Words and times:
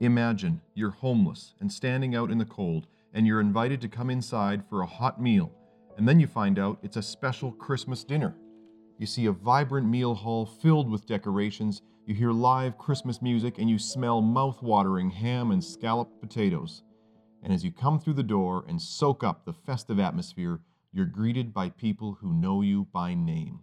Imagine 0.00 0.60
you're 0.74 0.90
homeless 0.90 1.54
and 1.60 1.72
standing 1.72 2.14
out 2.14 2.30
in 2.30 2.38
the 2.38 2.44
cold, 2.44 2.86
and 3.14 3.26
you're 3.26 3.40
invited 3.40 3.80
to 3.80 3.88
come 3.88 4.10
inside 4.10 4.62
for 4.68 4.82
a 4.82 4.86
hot 4.86 5.20
meal, 5.20 5.50
and 5.96 6.06
then 6.06 6.20
you 6.20 6.26
find 6.28 6.58
out 6.58 6.78
it's 6.82 6.96
a 6.96 7.02
special 7.02 7.50
Christmas 7.50 8.04
dinner. 8.04 8.36
You 8.98 9.06
see 9.06 9.26
a 9.26 9.32
vibrant 9.32 9.88
meal 9.88 10.14
hall 10.14 10.46
filled 10.46 10.88
with 10.88 11.06
decorations, 11.06 11.82
you 12.06 12.14
hear 12.14 12.30
live 12.30 12.78
Christmas 12.78 13.20
music, 13.20 13.58
and 13.58 13.68
you 13.68 13.78
smell 13.78 14.22
mouth-watering 14.22 15.10
ham 15.10 15.50
and 15.50 15.62
scalloped 15.62 16.20
potatoes. 16.20 16.84
And 17.42 17.52
as 17.52 17.64
you 17.64 17.72
come 17.72 17.98
through 17.98 18.14
the 18.14 18.22
door 18.22 18.64
and 18.68 18.80
soak 18.80 19.24
up 19.24 19.44
the 19.44 19.52
festive 19.52 19.98
atmosphere, 19.98 20.60
you're 20.92 21.06
greeted 21.06 21.52
by 21.52 21.70
people 21.70 22.18
who 22.20 22.32
know 22.32 22.62
you 22.62 22.86
by 22.92 23.14
name. 23.14 23.60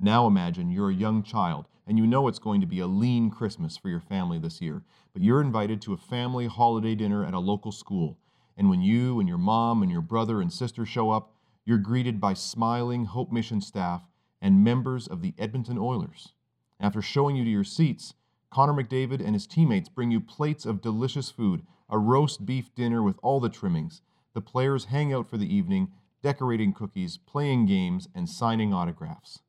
Now 0.00 0.26
imagine 0.26 0.70
you're 0.70 0.90
a 0.90 0.94
young 0.94 1.22
child 1.22 1.66
and 1.88 1.96
you 1.96 2.06
know 2.06 2.28
it's 2.28 2.38
going 2.38 2.60
to 2.60 2.66
be 2.66 2.80
a 2.80 2.86
lean 2.86 3.30
Christmas 3.30 3.78
for 3.78 3.88
your 3.88 4.00
family 4.00 4.38
this 4.38 4.60
year, 4.60 4.82
but 5.14 5.22
you're 5.22 5.40
invited 5.40 5.80
to 5.80 5.94
a 5.94 5.96
family 5.96 6.46
holiday 6.46 6.94
dinner 6.94 7.24
at 7.24 7.32
a 7.32 7.38
local 7.38 7.72
school. 7.72 8.18
And 8.58 8.68
when 8.68 8.82
you 8.82 9.18
and 9.18 9.28
your 9.28 9.38
mom 9.38 9.82
and 9.82 9.90
your 9.90 10.02
brother 10.02 10.42
and 10.42 10.52
sister 10.52 10.84
show 10.84 11.10
up, 11.10 11.32
you're 11.64 11.78
greeted 11.78 12.20
by 12.20 12.34
smiling 12.34 13.06
Hope 13.06 13.32
Mission 13.32 13.62
staff 13.62 14.02
and 14.40 14.62
members 14.62 15.06
of 15.06 15.22
the 15.22 15.32
Edmonton 15.38 15.78
Oilers. 15.78 16.34
After 16.78 17.00
showing 17.00 17.36
you 17.36 17.44
to 17.44 17.50
your 17.50 17.64
seats, 17.64 18.12
Connor 18.50 18.74
McDavid 18.74 19.24
and 19.24 19.34
his 19.34 19.46
teammates 19.46 19.88
bring 19.88 20.10
you 20.10 20.20
plates 20.20 20.66
of 20.66 20.82
delicious 20.82 21.30
food, 21.30 21.64
a 21.88 21.98
roast 21.98 22.44
beef 22.44 22.74
dinner 22.74 23.02
with 23.02 23.18
all 23.22 23.40
the 23.40 23.48
trimmings. 23.48 24.02
The 24.34 24.42
players 24.42 24.86
hang 24.86 25.12
out 25.12 25.26
for 25.26 25.38
the 25.38 25.52
evening, 25.52 25.92
decorating 26.22 26.74
cookies, 26.74 27.16
playing 27.16 27.64
games, 27.64 28.08
and 28.14 28.28
signing 28.28 28.74
autographs. 28.74 29.40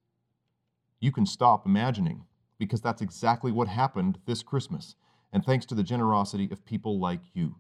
You 1.02 1.12
can 1.12 1.26
stop 1.26 1.66
imagining, 1.66 2.26
because 2.60 2.82
that's 2.82 3.02
exactly 3.02 3.52
what 3.52 3.68
happened 3.68 4.20
this 4.26 4.44
Christmas, 4.44 4.96
and 5.34 5.44
thanks 5.44 5.66
to 5.66 5.76
the 5.76 5.84
generosity 5.84 6.50
of 6.52 6.66
people 6.66 7.00
like 7.00 7.22
you. 7.34 7.56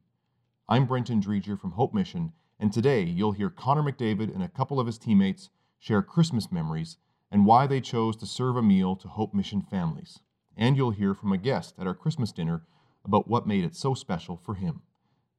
I'm 0.68 0.86
Brenton 0.86 1.22
Dreger 1.22 1.60
from 1.60 1.72
Hope 1.72 1.94
Mission, 1.94 2.34
and 2.60 2.72
today 2.72 3.02
you'll 3.02 3.32
hear 3.32 3.50
Connor 3.50 3.82
McDavid 3.82 4.34
and 4.34 4.44
a 4.44 4.50
couple 4.50 4.80
of 4.80 4.86
his 4.86 5.00
teammates 5.00 5.50
share 5.80 6.04
Christmas 6.04 6.52
memories 6.52 6.98
and 7.32 7.46
why 7.46 7.66
they 7.66 7.80
chose 7.80 8.16
to 8.18 8.26
serve 8.26 8.58
a 8.58 8.62
meal 8.62 8.96
to 8.98 9.08
Hope 9.08 9.34
Mission 9.34 9.62
families. 9.62 10.20
And 10.58 10.76
you'll 10.76 10.92
hear 10.92 11.14
from 11.14 11.32
a 11.32 11.38
guest 11.38 11.76
at 11.80 11.88
our 11.88 11.94
Christmas 11.94 12.32
dinner 12.32 12.64
about 13.06 13.28
what 13.28 13.48
made 13.48 13.64
it 13.64 13.76
so 13.76 13.94
special 13.94 14.36
for 14.36 14.56
him. 14.56 14.82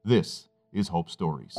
This 0.04 0.48
is 0.72 0.88
Hope 0.88 1.10
Stories. 1.10 1.58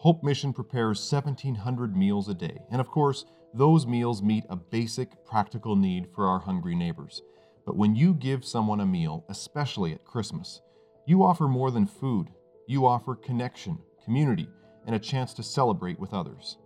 Hope 0.00 0.22
Mission 0.22 0.54
prepares 0.54 1.12
1,700 1.12 1.94
meals 1.94 2.30
a 2.30 2.32
day, 2.32 2.56
and 2.70 2.80
of 2.80 2.88
course, 2.88 3.26
those 3.52 3.86
meals 3.86 4.22
meet 4.22 4.44
a 4.48 4.56
basic 4.56 5.26
practical 5.26 5.76
need 5.76 6.08
for 6.14 6.26
our 6.26 6.38
hungry 6.38 6.74
neighbors. 6.74 7.20
But 7.66 7.76
when 7.76 7.94
you 7.94 8.14
give 8.14 8.42
someone 8.42 8.80
a 8.80 8.86
meal, 8.86 9.26
especially 9.28 9.92
at 9.92 10.06
Christmas, 10.06 10.62
you 11.04 11.22
offer 11.22 11.48
more 11.48 11.70
than 11.70 11.84
food. 11.84 12.28
You 12.66 12.86
offer 12.86 13.14
connection, 13.14 13.76
community, 14.02 14.48
and 14.86 14.96
a 14.96 14.98
chance 14.98 15.34
to 15.34 15.42
celebrate 15.42 16.00
with 16.00 16.14
others. 16.14 16.56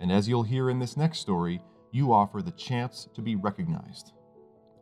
And 0.00 0.10
as 0.10 0.26
you'll 0.26 0.44
hear 0.44 0.70
in 0.70 0.78
this 0.78 0.96
next 0.96 1.18
story, 1.18 1.60
you 1.92 2.14
offer 2.14 2.40
the 2.40 2.50
chance 2.52 3.10
to 3.14 3.20
be 3.20 3.36
recognized. 3.36 4.12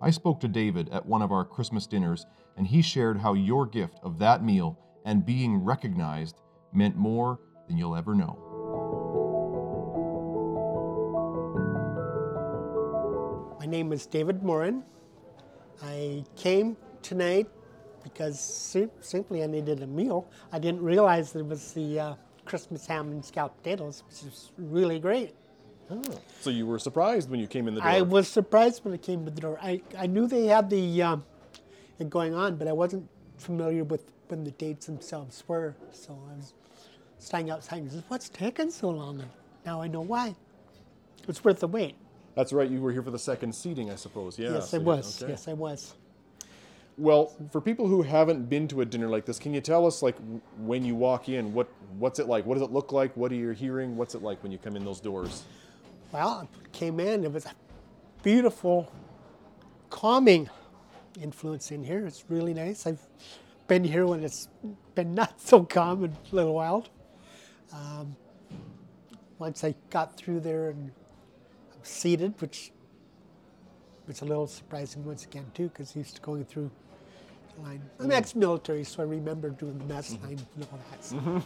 I 0.01 0.11
spoke 0.11 0.39
to 0.43 0.47
David 0.47 0.89
at 0.91 1.05
one 1.05 1.21
of 1.21 1.33
our 1.33 1.45
Christmas 1.45 1.89
dinners, 1.89 2.27
and 2.57 2.65
he 2.65 2.81
shared 2.81 3.19
how 3.19 3.35
your 3.35 3.67
gift 3.67 3.99
of 4.05 4.21
that 4.21 4.45
meal 4.45 4.79
and 5.05 5.27
being 5.27 5.65
recognized 5.65 6.37
meant 6.73 6.95
more 6.95 7.41
than 7.69 7.79
you'll 7.79 7.97
ever 7.97 8.15
know. 8.15 8.37
My 13.61 13.67
name 13.67 13.93
is 13.93 14.07
David 14.07 14.43
Morin. 14.43 14.83
I 15.83 16.25
came 16.37 16.77
tonight 17.03 17.47
because 18.03 18.41
sim- 18.41 18.91
simply 19.01 19.43
I 19.43 19.47
needed 19.47 19.83
a 19.83 19.87
meal. 19.87 20.29
I 20.53 20.59
didn't 20.59 20.83
realize 20.83 21.37
it 21.37 21.47
was 21.47 21.73
the 21.73 22.01
uh, 22.01 22.15
Christmas 22.45 22.87
ham 22.87 23.13
and 23.13 23.25
scalloped 23.25 23.63
potatoes, 23.63 24.03
which 24.09 24.23
is 24.33 24.51
really 24.57 24.99
great. 24.99 25.35
Oh, 25.91 26.03
so 26.41 26.51
you 26.51 26.67
were 26.67 26.79
surprised 26.79 27.31
when 27.31 27.41
you 27.41 27.47
came 27.47 27.69
in 27.69 27.75
the 27.75 27.81
door. 27.81 27.89
I 27.89 28.03
was 28.03 28.29
surprised 28.29 28.85
when 28.85 28.93
I 28.93 28.99
came 28.99 29.25
to 29.25 29.31
the 29.31 29.41
door. 29.41 29.59
I, 29.63 29.81
I 29.97 30.07
knew 30.07 30.27
they 30.27 30.47
had 30.47 30.69
the 30.69 31.03
um, 31.03 31.25
it 31.99 32.11
going 32.11 32.35
on, 32.35 32.57
but 32.57 32.69
I 32.69 32.73
wasn't 32.73 33.09
familiar 33.39 33.85
with 33.85 34.03
when 34.29 34.45
the 34.45 34.51
dates 34.53 34.87
themselves 34.87 35.45
were. 35.47 35.77
So 35.93 36.19
I 36.31 36.37
was 36.37 36.53
standing 37.19 37.51
outside 37.51 37.79
and 37.83 37.91
says, 37.91 38.03
"What's 38.09 38.29
taking 38.29 38.71
so 38.71 38.91
long?" 38.91 39.21
And 39.21 39.31
now 39.67 39.81
I 39.83 39.89
know 39.89 40.01
why. 40.01 40.35
It's 41.27 41.45
worth 41.45 41.61
the 41.61 41.69
wait. 41.69 41.95
That's 42.35 42.53
right. 42.53 42.71
You 42.71 42.81
were 42.81 42.93
here 42.93 43.03
for 43.03 43.11
the 43.11 43.19
second 43.19 43.55
seating, 43.55 43.91
I 43.91 43.97
suppose. 43.97 44.39
Yeah. 44.39 44.53
yes, 44.55 44.71
so 44.71 44.79
I 44.79 44.81
was. 44.81 45.23
okay. 45.23 45.33
Yes, 45.33 45.49
I 45.49 45.53
was. 45.55 45.95
Well, 46.97 47.33
for 47.51 47.61
people 47.61 47.87
who 47.87 48.03
haven't 48.03 48.49
been 48.49 48.67
to 48.69 48.81
a 48.81 48.85
dinner 48.85 49.09
like 49.09 49.25
this, 49.25 49.39
can 49.39 49.55
you 49.55 49.61
tell 49.61 49.87
us, 49.87 50.03
like, 50.03 50.17
w- 50.17 50.41
when 50.59 50.85
you 50.85 50.95
walk 50.97 51.29
in, 51.29 51.53
what 51.55 51.69
what's 51.99 52.19
it 52.19 52.27
like? 52.27 52.45
What 52.47 52.55
does 52.55 52.63
it 52.63 52.73
look 52.73 52.93
like? 52.93 53.17
What 53.17 53.31
are 53.31 53.37
you 53.37 53.51
hearing? 53.51 53.97
What's 53.97 54.15
it 54.15 54.23
like 54.23 54.43
when 54.43 54.51
you 54.53 54.59
come 54.59 54.75
in 54.77 54.85
those 54.85 55.01
doors? 55.01 55.45
Well, 56.13 56.49
I 56.53 56.69
came 56.73 56.99
in. 57.01 57.25
It 57.25 57.33
was 57.33 57.47
a 57.47 57.53
beautiful, 58.23 58.91
calming 59.91 60.49
influence 61.21 61.71
in 61.71 61.85
here. 61.85 62.07
It's 62.07 62.25
really 62.29 62.55
nice. 62.55 62.87
I've 62.87 63.03
been 63.69 63.85
here 63.85 64.07
when 64.07 64.25
it's 64.25 64.49
been 64.95 65.15
not 65.15 65.41
so 65.41 65.63
calm 65.65 66.05
and 66.05 66.17
a 66.33 66.35
little 66.35 66.55
wild. 66.55 66.89
Um, 67.73 68.17
once 69.39 69.63
I 69.65 69.75
got 69.91 70.17
through 70.17 70.41
there 70.41 70.71
and 70.71 70.91
I'm 71.73 71.85
seated, 71.85 72.35
which 72.41 72.73
was 74.07 74.23
a 74.23 74.25
little 74.25 74.47
surprising 74.47 75.05
once 75.05 75.25
again 75.25 75.47
too, 75.55 75.69
because 75.69 75.93
he's 75.93 76.19
going 76.19 76.45
through 76.45 76.71
the 77.57 77.63
line. 77.63 77.83
I'm 78.01 78.11
ex-military, 78.11 78.85
so 78.85 79.03
I 79.03 79.07
remember 79.07 79.51
doing 79.51 79.79
the 79.79 79.85
mess 79.85 80.17
line 80.23 80.41
and 80.57 80.67
all 80.73 80.79
that. 80.91 81.05
So. 81.05 81.43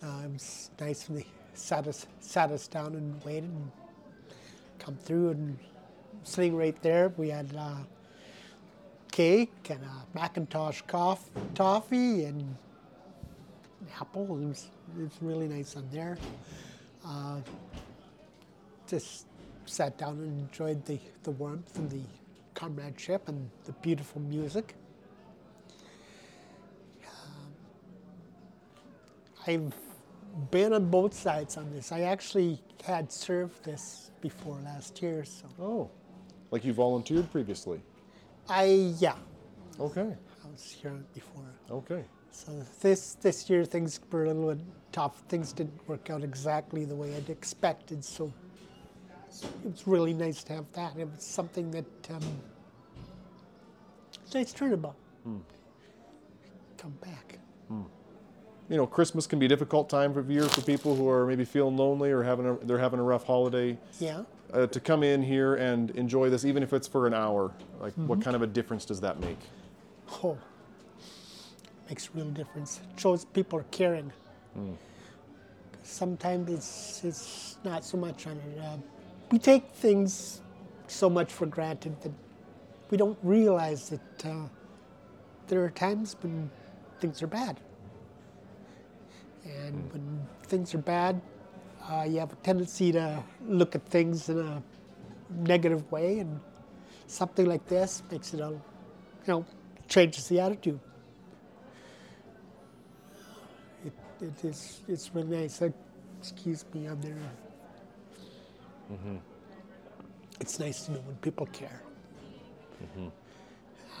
Uh, 0.00 0.22
it 0.24 0.32
was 0.32 0.70
nice 0.78 1.08
when 1.08 1.18
they 1.18 1.26
sat 1.54 1.88
us, 1.88 2.06
sat 2.20 2.52
us 2.52 2.68
down 2.68 2.94
and 2.94 3.24
waited 3.24 3.50
and 3.50 3.70
come 4.78 4.94
through 4.94 5.30
and 5.30 5.58
sitting 6.22 6.54
right 6.54 6.80
there. 6.82 7.12
We 7.16 7.30
had 7.30 7.52
uh, 7.58 7.78
cake 9.18 9.70
and 9.70 9.80
a 9.82 10.16
Macintosh 10.16 10.80
coff, 10.82 11.28
toffee 11.52 12.22
and 12.26 12.56
apple. 14.00 14.22
It 14.40 14.46
was, 14.46 14.70
it 14.96 15.02
was 15.02 15.10
really 15.20 15.48
nice 15.48 15.74
on 15.76 15.88
there. 15.90 16.16
Uh, 17.04 17.40
just 18.86 19.26
sat 19.66 19.98
down 19.98 20.18
and 20.18 20.48
enjoyed 20.48 20.84
the, 20.84 21.00
the 21.24 21.32
warmth 21.32 21.76
and 21.78 21.90
the 21.90 22.02
comradeship 22.54 23.28
and 23.28 23.50
the 23.64 23.72
beautiful 23.72 24.20
music. 24.20 24.76
I've 29.48 29.74
been 30.52 30.72
on 30.74 30.90
both 30.90 31.12
sides 31.12 31.56
on 31.56 31.72
this. 31.72 31.90
I 31.90 32.02
actually 32.02 32.62
had 32.84 33.10
served 33.10 33.64
this 33.64 34.12
before 34.20 34.60
last 34.64 35.02
year, 35.02 35.24
so 35.24 35.46
Oh, 35.58 35.90
like 36.52 36.64
you 36.64 36.72
volunteered 36.72 37.32
previously. 37.32 37.80
I 38.48 38.94
yeah, 38.98 39.14
Okay. 39.80 40.16
I 40.44 40.50
was 40.50 40.76
here 40.80 40.92
before. 41.14 41.44
Okay. 41.70 42.04
So 42.30 42.52
this 42.80 43.14
this 43.20 43.48
year 43.50 43.64
things 43.64 44.00
were 44.10 44.24
a 44.24 44.34
little 44.34 44.54
bit 44.54 44.64
tough. 44.92 45.22
Things 45.28 45.52
didn't 45.52 45.86
work 45.88 46.10
out 46.10 46.22
exactly 46.22 46.84
the 46.84 46.94
way 46.94 47.14
I'd 47.16 47.30
expected. 47.30 48.04
So 48.04 48.32
it 49.64 49.70
was 49.70 49.86
really 49.86 50.14
nice 50.14 50.42
to 50.44 50.54
have 50.54 50.72
that. 50.72 50.96
It 50.96 51.08
was 51.10 51.22
something 51.22 51.70
that 51.72 52.10
um, 52.10 52.22
nice 54.34 54.52
turnabout. 54.52 54.96
Come 56.78 56.92
back. 57.00 57.38
You 58.70 58.76
know, 58.76 58.86
Christmas 58.86 59.26
can 59.26 59.38
be 59.38 59.46
a 59.46 59.48
difficult 59.48 59.88
time 59.88 60.16
of 60.16 60.30
year 60.30 60.44
for 60.44 60.60
people 60.60 60.94
who 60.94 61.08
are 61.08 61.26
maybe 61.26 61.44
feeling 61.44 61.76
lonely 61.76 62.10
or 62.10 62.22
having 62.22 62.46
a, 62.46 62.54
they're 62.66 62.78
having 62.78 63.00
a 63.00 63.02
rough 63.02 63.24
holiday. 63.24 63.78
Yeah. 63.98 64.24
Uh, 64.52 64.66
to 64.66 64.80
come 64.80 65.02
in 65.02 65.22
here 65.22 65.56
and 65.56 65.90
enjoy 65.90 66.30
this, 66.30 66.46
even 66.46 66.62
if 66.62 66.72
it's 66.72 66.88
for 66.88 67.06
an 67.06 67.12
hour, 67.12 67.52
like 67.80 67.92
what 67.94 68.22
kind 68.22 68.34
of 68.34 68.40
a 68.40 68.46
difference 68.46 68.86
does 68.86 68.98
that 69.00 69.20
make? 69.20 69.38
Oh, 70.24 70.38
makes 71.88 72.08
a 72.08 72.16
real 72.16 72.30
difference. 72.30 72.80
It 72.94 73.00
shows 73.00 73.26
people 73.26 73.58
are 73.58 73.66
caring. 73.70 74.10
Sometimes 75.82 76.50
it's, 76.50 77.04
it's 77.04 77.58
not 77.62 77.84
so 77.84 77.98
much 77.98 78.26
on. 78.26 78.40
Uh, 78.58 78.78
we 79.30 79.38
take 79.38 79.70
things 79.70 80.40
so 80.86 81.10
much 81.10 81.30
for 81.30 81.44
granted 81.44 82.00
that 82.00 82.12
we 82.90 82.96
don't 82.96 83.18
realize 83.22 83.90
that 83.90 84.26
uh, 84.26 84.48
there 85.48 85.62
are 85.62 85.70
times 85.70 86.16
when 86.22 86.50
things 87.00 87.22
are 87.22 87.26
bad. 87.26 87.60
And 89.44 89.92
when 89.92 90.26
things 90.44 90.74
are 90.74 90.78
bad, 90.78 91.20
uh, 91.88 92.04
you 92.08 92.18
have 92.20 92.32
a 92.32 92.36
tendency 92.36 92.92
to 92.92 93.22
look 93.46 93.74
at 93.74 93.86
things 93.86 94.28
in 94.28 94.38
a 94.38 94.62
negative 95.30 95.90
way, 95.90 96.20
and 96.20 96.40
something 97.06 97.46
like 97.46 97.66
this 97.68 98.02
makes 98.10 98.34
it 98.34 98.40
a, 98.40 98.50
you 98.50 98.60
know, 99.26 99.46
changes 99.88 100.28
the 100.28 100.40
attitude. 100.40 100.80
it 104.20 104.44
is 104.44 104.80
it's 104.88 105.10
really 105.14 105.38
nice. 105.42 105.62
Uh, 105.62 105.70
excuse 106.20 106.64
me, 106.74 106.86
I'm 106.86 107.00
there. 107.00 107.16
It's 110.40 110.58
nice 110.58 110.86
to 110.86 110.92
know 110.92 111.00
when 111.00 111.16
people 111.16 111.46
care. 111.46 111.82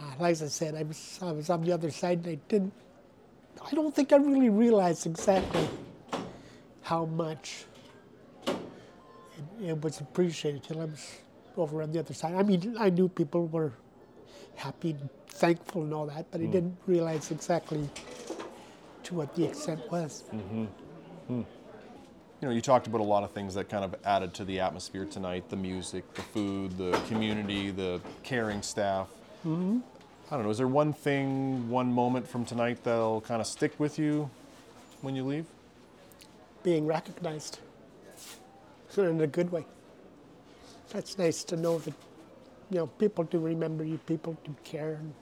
Uh, 0.00 0.12
like 0.20 0.42
I 0.42 0.48
said, 0.48 0.74
I 0.74 0.82
was 0.82 1.18
I 1.22 1.32
was 1.32 1.50
on 1.50 1.62
the 1.62 1.72
other 1.72 1.90
side, 1.90 2.18
and 2.24 2.28
I 2.28 2.38
didn't. 2.48 2.72
I 3.64 3.74
don't 3.74 3.94
think 3.94 4.12
I 4.12 4.16
really 4.16 4.50
realized 4.50 5.06
exactly 5.06 5.68
how 6.82 7.04
much 7.06 7.66
it, 7.76 7.77
it 9.62 9.80
was 9.82 10.00
appreciated 10.00 10.62
till 10.62 10.80
I 10.80 10.86
was 10.86 11.18
over 11.56 11.82
on 11.82 11.92
the 11.92 11.98
other 11.98 12.14
side. 12.14 12.34
I 12.34 12.42
mean, 12.42 12.76
I 12.78 12.90
knew 12.90 13.08
people 13.08 13.46
were 13.46 13.72
happy, 14.56 14.90
and 14.90 15.08
thankful, 15.28 15.82
and 15.82 15.94
all 15.94 16.06
that, 16.06 16.30
but 16.30 16.40
I 16.40 16.44
mm. 16.44 16.52
didn't 16.52 16.76
realize 16.86 17.30
exactly 17.30 17.88
to 19.04 19.14
what 19.14 19.34
the 19.34 19.44
extent 19.44 19.80
was. 19.90 20.24
Mm-hmm. 20.32 20.64
Hmm. 21.28 21.42
You 22.40 22.48
know, 22.48 22.50
you 22.50 22.60
talked 22.60 22.86
about 22.86 23.00
a 23.00 23.04
lot 23.04 23.24
of 23.24 23.32
things 23.32 23.54
that 23.54 23.68
kind 23.68 23.84
of 23.84 23.96
added 24.04 24.32
to 24.34 24.44
the 24.44 24.60
atmosphere 24.60 25.04
tonight: 25.04 25.48
the 25.48 25.56
music, 25.56 26.12
the 26.14 26.22
food, 26.22 26.76
the 26.78 26.92
community, 27.08 27.70
the 27.70 28.00
caring 28.22 28.62
staff. 28.62 29.08
Mm-hmm. 29.46 29.78
I 30.30 30.34
don't 30.34 30.44
know. 30.44 30.50
Is 30.50 30.58
there 30.58 30.68
one 30.68 30.92
thing, 30.92 31.70
one 31.70 31.92
moment 31.92 32.28
from 32.28 32.44
tonight 32.44 32.84
that'll 32.84 33.22
kind 33.22 33.40
of 33.40 33.46
stick 33.46 33.72
with 33.78 33.98
you 33.98 34.30
when 35.00 35.16
you 35.16 35.24
leave? 35.24 35.46
Being 36.62 36.86
recognized 36.86 37.60
in 38.96 39.20
a 39.20 39.26
good 39.26 39.50
way. 39.52 39.66
That's 40.90 41.18
nice 41.18 41.44
to 41.44 41.56
know 41.56 41.78
that 41.80 41.94
you 42.70 42.78
know 42.78 42.86
people 42.86 43.24
do 43.24 43.38
remember 43.38 43.84
you, 43.84 43.98
people 43.98 44.36
do 44.44 44.54
care, 44.64 44.94
and 44.94 45.14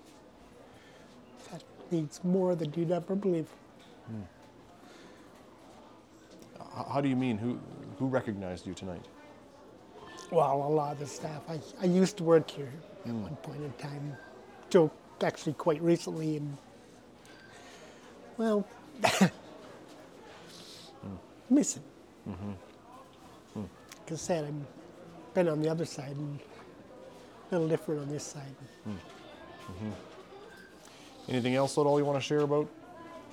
that 1.53 1.63
means 1.91 2.21
more 2.25 2.55
than 2.55 2.73
you'd 2.77 2.93
ever 2.93 3.15
believe. 3.17 3.49
H- 6.61 6.87
How 6.93 7.01
do 7.01 7.09
you 7.09 7.17
mean? 7.17 7.39
Who 7.39 7.59
who 7.99 8.07
recognized 8.07 8.67
you 8.67 8.75
tonight? 8.75 9.05
Well, 10.31 10.57
a 10.63 10.69
lot 10.69 10.93
of 10.93 10.99
the 11.01 11.07
staff. 11.07 11.43
I, 11.49 11.61
I 11.81 11.87
used 11.87 12.17
to 12.19 12.25
work 12.25 12.51
here 12.51 12.73
at 13.05 13.11
mm. 13.13 13.23
one 13.23 13.37
point 13.37 13.63
in 13.63 13.73
time. 13.75 14.17
Joe, 14.71 14.91
actually, 15.23 15.55
quite 15.55 15.81
recently, 15.83 16.37
and 16.39 16.57
well, 18.37 18.67
miss 21.51 21.77
it. 21.77 21.83
Mm-hmm. 22.29 22.53
Like 24.07 24.13
I 24.13 24.17
said, 24.19 24.45
I've 24.45 25.35
been 25.35 25.49
on 25.49 25.61
the 25.61 25.69
other 25.69 25.85
side 25.85 26.13
and 26.13 26.39
a 27.51 27.55
little 27.57 27.67
different 27.67 28.03
on 28.03 28.09
this 28.09 28.23
side. 28.23 28.55
Anything 31.29 31.57
else 31.57 31.77
at 31.77 31.81
all 31.81 31.99
you 31.99 32.05
want 32.05 32.17
to 32.17 32.25
share 32.25 32.43
about 32.43 32.69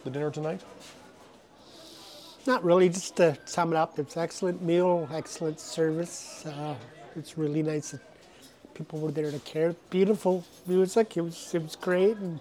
the 0.03 0.09
dinner 0.09 0.31
tonight? 0.31 0.61
Not 2.47 2.63
really, 2.63 2.89
just 2.89 3.17
to 3.17 3.37
sum 3.45 3.71
it 3.71 3.75
up, 3.75 3.99
it's 3.99 4.17
excellent 4.17 4.63
meal, 4.63 5.07
excellent 5.13 5.59
service. 5.59 6.43
Uh, 6.47 6.73
it's 7.15 7.37
really 7.37 7.61
nice 7.61 7.91
that 7.91 8.01
people 8.73 8.97
were 8.97 9.11
there 9.11 9.29
to 9.29 9.37
care. 9.41 9.75
Beautiful 9.91 10.43
music, 10.65 11.15
it 11.17 11.21
was, 11.21 11.53
it 11.53 11.61
was 11.61 11.75
great. 11.75 12.17
And 12.17 12.39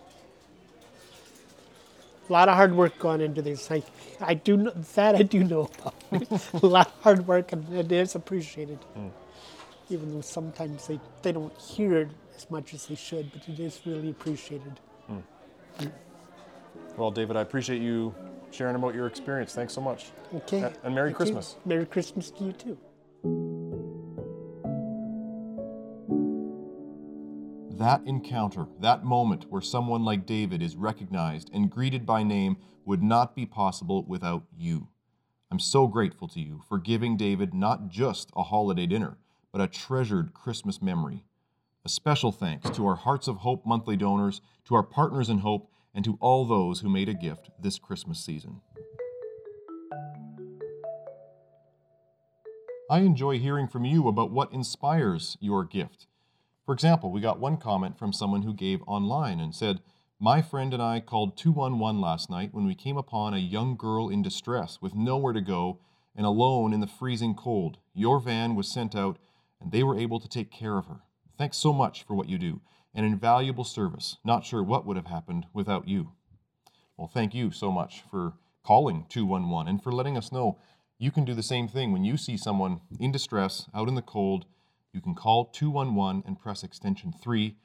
a 2.29 2.33
lot 2.33 2.49
of 2.49 2.55
hard 2.55 2.75
work 2.75 2.99
gone 2.99 3.21
into 3.21 3.43
this. 3.43 3.71
I, 3.71 3.83
I 4.21 4.35
do 4.35 4.57
know, 4.57 4.71
that 4.95 5.17
I 5.17 5.23
do 5.23 5.45
know 5.45 5.71
about. 5.79 5.95
a 6.63 6.67
lot 6.67 6.87
of 6.89 7.03
hard 7.03 7.27
work 7.27 7.53
and 7.53 7.73
it 7.75 7.91
is 7.93 8.15
appreciated. 8.15 8.79
Hmm. 8.95 9.09
Even 9.91 10.15
though 10.15 10.21
sometimes 10.21 10.87
they, 10.87 11.01
they 11.23 11.33
don't 11.33 11.57
hear 11.59 11.95
it 11.99 12.09
as 12.37 12.51
much 12.51 12.75
as 12.75 12.87
they 12.87 12.95
should, 12.95 13.31
but 13.33 13.47
it 13.49 13.61
is 13.61 13.81
really 13.85 14.11
appreciated. 14.11 14.79
Hmm. 15.07 15.19
Well, 16.97 17.11
David, 17.11 17.37
I 17.37 17.41
appreciate 17.41 17.83
you 17.83 18.15
sharing 18.51 18.77
about 18.77 18.95
your 18.95 19.07
experience. 19.07 19.55
Thanks 19.55 19.73
so 19.73 19.81
much. 19.81 20.07
Okay. 20.35 20.61
A- 20.61 20.73
and 20.85 20.95
Merry 20.95 21.09
Thank 21.09 21.13
you. 21.13 21.17
Christmas. 21.35 21.57
Merry 21.65 21.87
Christmas 21.87 22.31
to 22.31 22.45
you 22.45 22.53
too. 22.53 23.62
That 27.82 28.06
encounter, 28.06 28.69
that 28.79 29.02
moment 29.02 29.46
where 29.50 29.61
someone 29.61 30.05
like 30.05 30.25
David 30.25 30.62
is 30.62 30.76
recognized 30.76 31.50
and 31.52 31.69
greeted 31.69 32.06
by 32.06 32.23
name 32.23 32.58
would 32.84 33.02
not 33.02 33.34
be 33.34 33.44
possible 33.44 34.05
without 34.06 34.44
you. 34.56 34.87
I'm 35.50 35.58
so 35.58 35.88
grateful 35.88 36.29
to 36.29 36.38
you 36.38 36.62
for 36.69 36.79
giving 36.79 37.17
David 37.17 37.52
not 37.52 37.88
just 37.88 38.31
a 38.37 38.44
holiday 38.44 38.87
dinner, 38.87 39.19
but 39.50 39.61
a 39.61 39.67
treasured 39.67 40.32
Christmas 40.32 40.81
memory. 40.81 41.25
A 41.84 41.88
special 41.88 42.31
thanks 42.31 42.70
to 42.70 42.87
our 42.87 42.94
Hearts 42.94 43.26
of 43.26 43.38
Hope 43.38 43.67
monthly 43.67 43.96
donors, 43.96 44.40
to 44.67 44.76
our 44.76 44.85
partners 44.85 45.28
in 45.28 45.38
hope, 45.38 45.69
and 45.93 46.05
to 46.05 46.17
all 46.20 46.44
those 46.44 46.78
who 46.78 46.88
made 46.88 47.08
a 47.08 47.14
gift 47.14 47.50
this 47.61 47.81
Christmas 47.81 48.25
season. 48.25 48.61
I 52.88 53.00
enjoy 53.00 53.40
hearing 53.40 53.67
from 53.67 53.85
you 53.85 54.06
about 54.06 54.31
what 54.31 54.52
inspires 54.52 55.37
your 55.40 55.64
gift. 55.64 56.06
For 56.64 56.73
example, 56.73 57.11
we 57.11 57.20
got 57.20 57.41
one 57.41 57.56
comment 57.56 57.99
from 57.99 58.12
someone 58.12 58.43
who 58.43 58.55
gave 58.55 58.82
online 58.87 59.41
and 59.41 59.55
said, 59.55 59.81
My 60.20 60.41
friend 60.41 60.73
and 60.73 60.82
I 60.82 61.00
called 61.00 61.37
211 61.37 62.00
last 62.00 62.31
night 62.31 62.55
when 62.55 62.67
we 62.67 62.75
came 62.75 62.97
upon 62.97 63.35
a 63.35 63.38
young 63.38 63.76
girl 63.76 64.09
in 64.09 64.23
distress 64.23 64.79
with 64.81 64.94
nowhere 64.94 65.32
to 65.32 65.41
go 65.41 65.81
and 66.14 66.25
alone 66.25 66.73
in 66.73 66.81
the 66.81 66.87
freezing 66.87 67.35
cold. 67.35 67.79
Your 67.94 68.20
van 68.20 68.55
was 68.55 68.70
sent 68.70 68.94
out 68.94 69.19
and 69.61 69.73
they 69.73 69.82
were 69.82 69.99
able 69.99 70.20
to 70.20 70.29
take 70.29 70.50
care 70.50 70.79
of 70.79 70.87
her. 70.87 71.00
Thanks 71.37 71.56
so 71.56 71.73
much 71.73 72.05
for 72.05 72.14
what 72.14 72.29
you 72.29 72.38
do. 72.38 72.61
An 72.94 73.05
invaluable 73.05 73.64
service. 73.64 74.19
Not 74.25 74.44
sure 74.44 74.62
what 74.62 74.87
would 74.87 74.97
have 74.97 75.06
happened 75.06 75.47
without 75.53 75.88
you. 75.88 76.12
Well, 76.97 77.09
thank 77.09 77.35
you 77.35 77.50
so 77.50 77.73
much 77.73 78.03
for 78.11 78.35
calling 78.62 79.06
211 79.09 79.69
and 79.69 79.82
for 79.82 79.91
letting 79.91 80.17
us 80.17 80.31
know 80.31 80.59
you 80.99 81.11
can 81.11 81.25
do 81.25 81.35
the 81.35 81.43
same 81.43 81.67
thing 81.67 81.91
when 81.91 82.05
you 82.05 82.17
see 82.17 82.37
someone 82.37 82.81
in 83.00 83.11
distress 83.11 83.67
out 83.75 83.88
in 83.88 83.97
the 83.97 84.03
cold. 84.03 84.44
You 84.93 85.00
can 85.00 85.15
call 85.15 85.47
211 85.47 86.25
and 86.27 86.39
press 86.39 86.62
extension 86.62 87.12
3, 87.12 87.56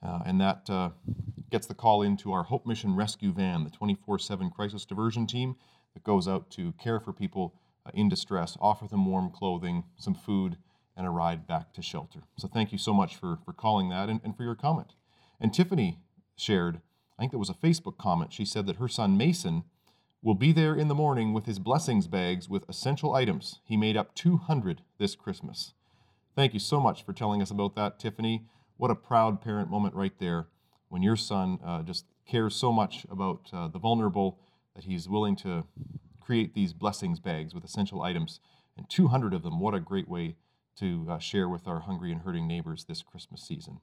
uh, 0.00 0.20
and 0.24 0.40
that 0.40 0.70
uh, 0.70 0.90
gets 1.50 1.66
the 1.66 1.74
call 1.74 2.02
into 2.02 2.32
our 2.32 2.44
Hope 2.44 2.66
Mission 2.66 2.94
Rescue 2.94 3.32
Van, 3.32 3.64
the 3.64 3.70
24 3.70 4.18
7 4.20 4.50
crisis 4.50 4.84
diversion 4.84 5.26
team 5.26 5.56
that 5.94 6.04
goes 6.04 6.28
out 6.28 6.50
to 6.52 6.72
care 6.72 7.00
for 7.00 7.12
people 7.12 7.54
uh, 7.84 7.90
in 7.94 8.08
distress, 8.08 8.56
offer 8.60 8.86
them 8.86 9.06
warm 9.06 9.30
clothing, 9.30 9.84
some 9.96 10.14
food, 10.14 10.56
and 10.96 11.06
a 11.06 11.10
ride 11.10 11.46
back 11.46 11.72
to 11.74 11.82
shelter. 11.82 12.20
So 12.36 12.46
thank 12.46 12.70
you 12.70 12.78
so 12.78 12.92
much 12.92 13.16
for, 13.16 13.38
for 13.44 13.52
calling 13.52 13.88
that 13.88 14.08
and, 14.08 14.20
and 14.22 14.36
for 14.36 14.44
your 14.44 14.54
comment. 14.54 14.94
And 15.40 15.52
Tiffany 15.52 15.98
shared, 16.36 16.80
I 17.18 17.22
think 17.22 17.32
that 17.32 17.38
was 17.38 17.50
a 17.50 17.54
Facebook 17.54 17.98
comment. 17.98 18.32
She 18.32 18.44
said 18.44 18.66
that 18.66 18.76
her 18.76 18.88
son 18.88 19.16
Mason 19.16 19.64
will 20.22 20.34
be 20.34 20.52
there 20.52 20.74
in 20.74 20.88
the 20.88 20.94
morning 20.94 21.32
with 21.32 21.46
his 21.46 21.58
blessings 21.58 22.06
bags 22.06 22.48
with 22.48 22.68
essential 22.68 23.14
items. 23.14 23.60
He 23.64 23.76
made 23.76 23.96
up 23.96 24.14
200 24.14 24.82
this 24.98 25.14
Christmas. 25.14 25.72
Thank 26.38 26.54
you 26.54 26.60
so 26.60 26.78
much 26.78 27.04
for 27.04 27.12
telling 27.12 27.42
us 27.42 27.50
about 27.50 27.74
that, 27.74 27.98
Tiffany. 27.98 28.44
What 28.76 28.92
a 28.92 28.94
proud 28.94 29.40
parent 29.40 29.68
moment 29.68 29.96
right 29.96 30.16
there 30.20 30.46
when 30.88 31.02
your 31.02 31.16
son 31.16 31.58
uh, 31.64 31.82
just 31.82 32.04
cares 32.28 32.54
so 32.54 32.70
much 32.70 33.04
about 33.10 33.50
uh, 33.52 33.66
the 33.66 33.80
vulnerable 33.80 34.38
that 34.76 34.84
he's 34.84 35.08
willing 35.08 35.34
to 35.34 35.64
create 36.20 36.54
these 36.54 36.72
blessings 36.72 37.18
bags 37.18 37.56
with 37.56 37.64
essential 37.64 38.02
items. 38.02 38.38
And 38.76 38.88
200 38.88 39.34
of 39.34 39.42
them, 39.42 39.58
what 39.58 39.74
a 39.74 39.80
great 39.80 40.08
way 40.08 40.36
to 40.78 41.08
uh, 41.10 41.18
share 41.18 41.48
with 41.48 41.66
our 41.66 41.80
hungry 41.80 42.12
and 42.12 42.20
hurting 42.20 42.46
neighbors 42.46 42.84
this 42.84 43.02
Christmas 43.02 43.42
season. 43.42 43.80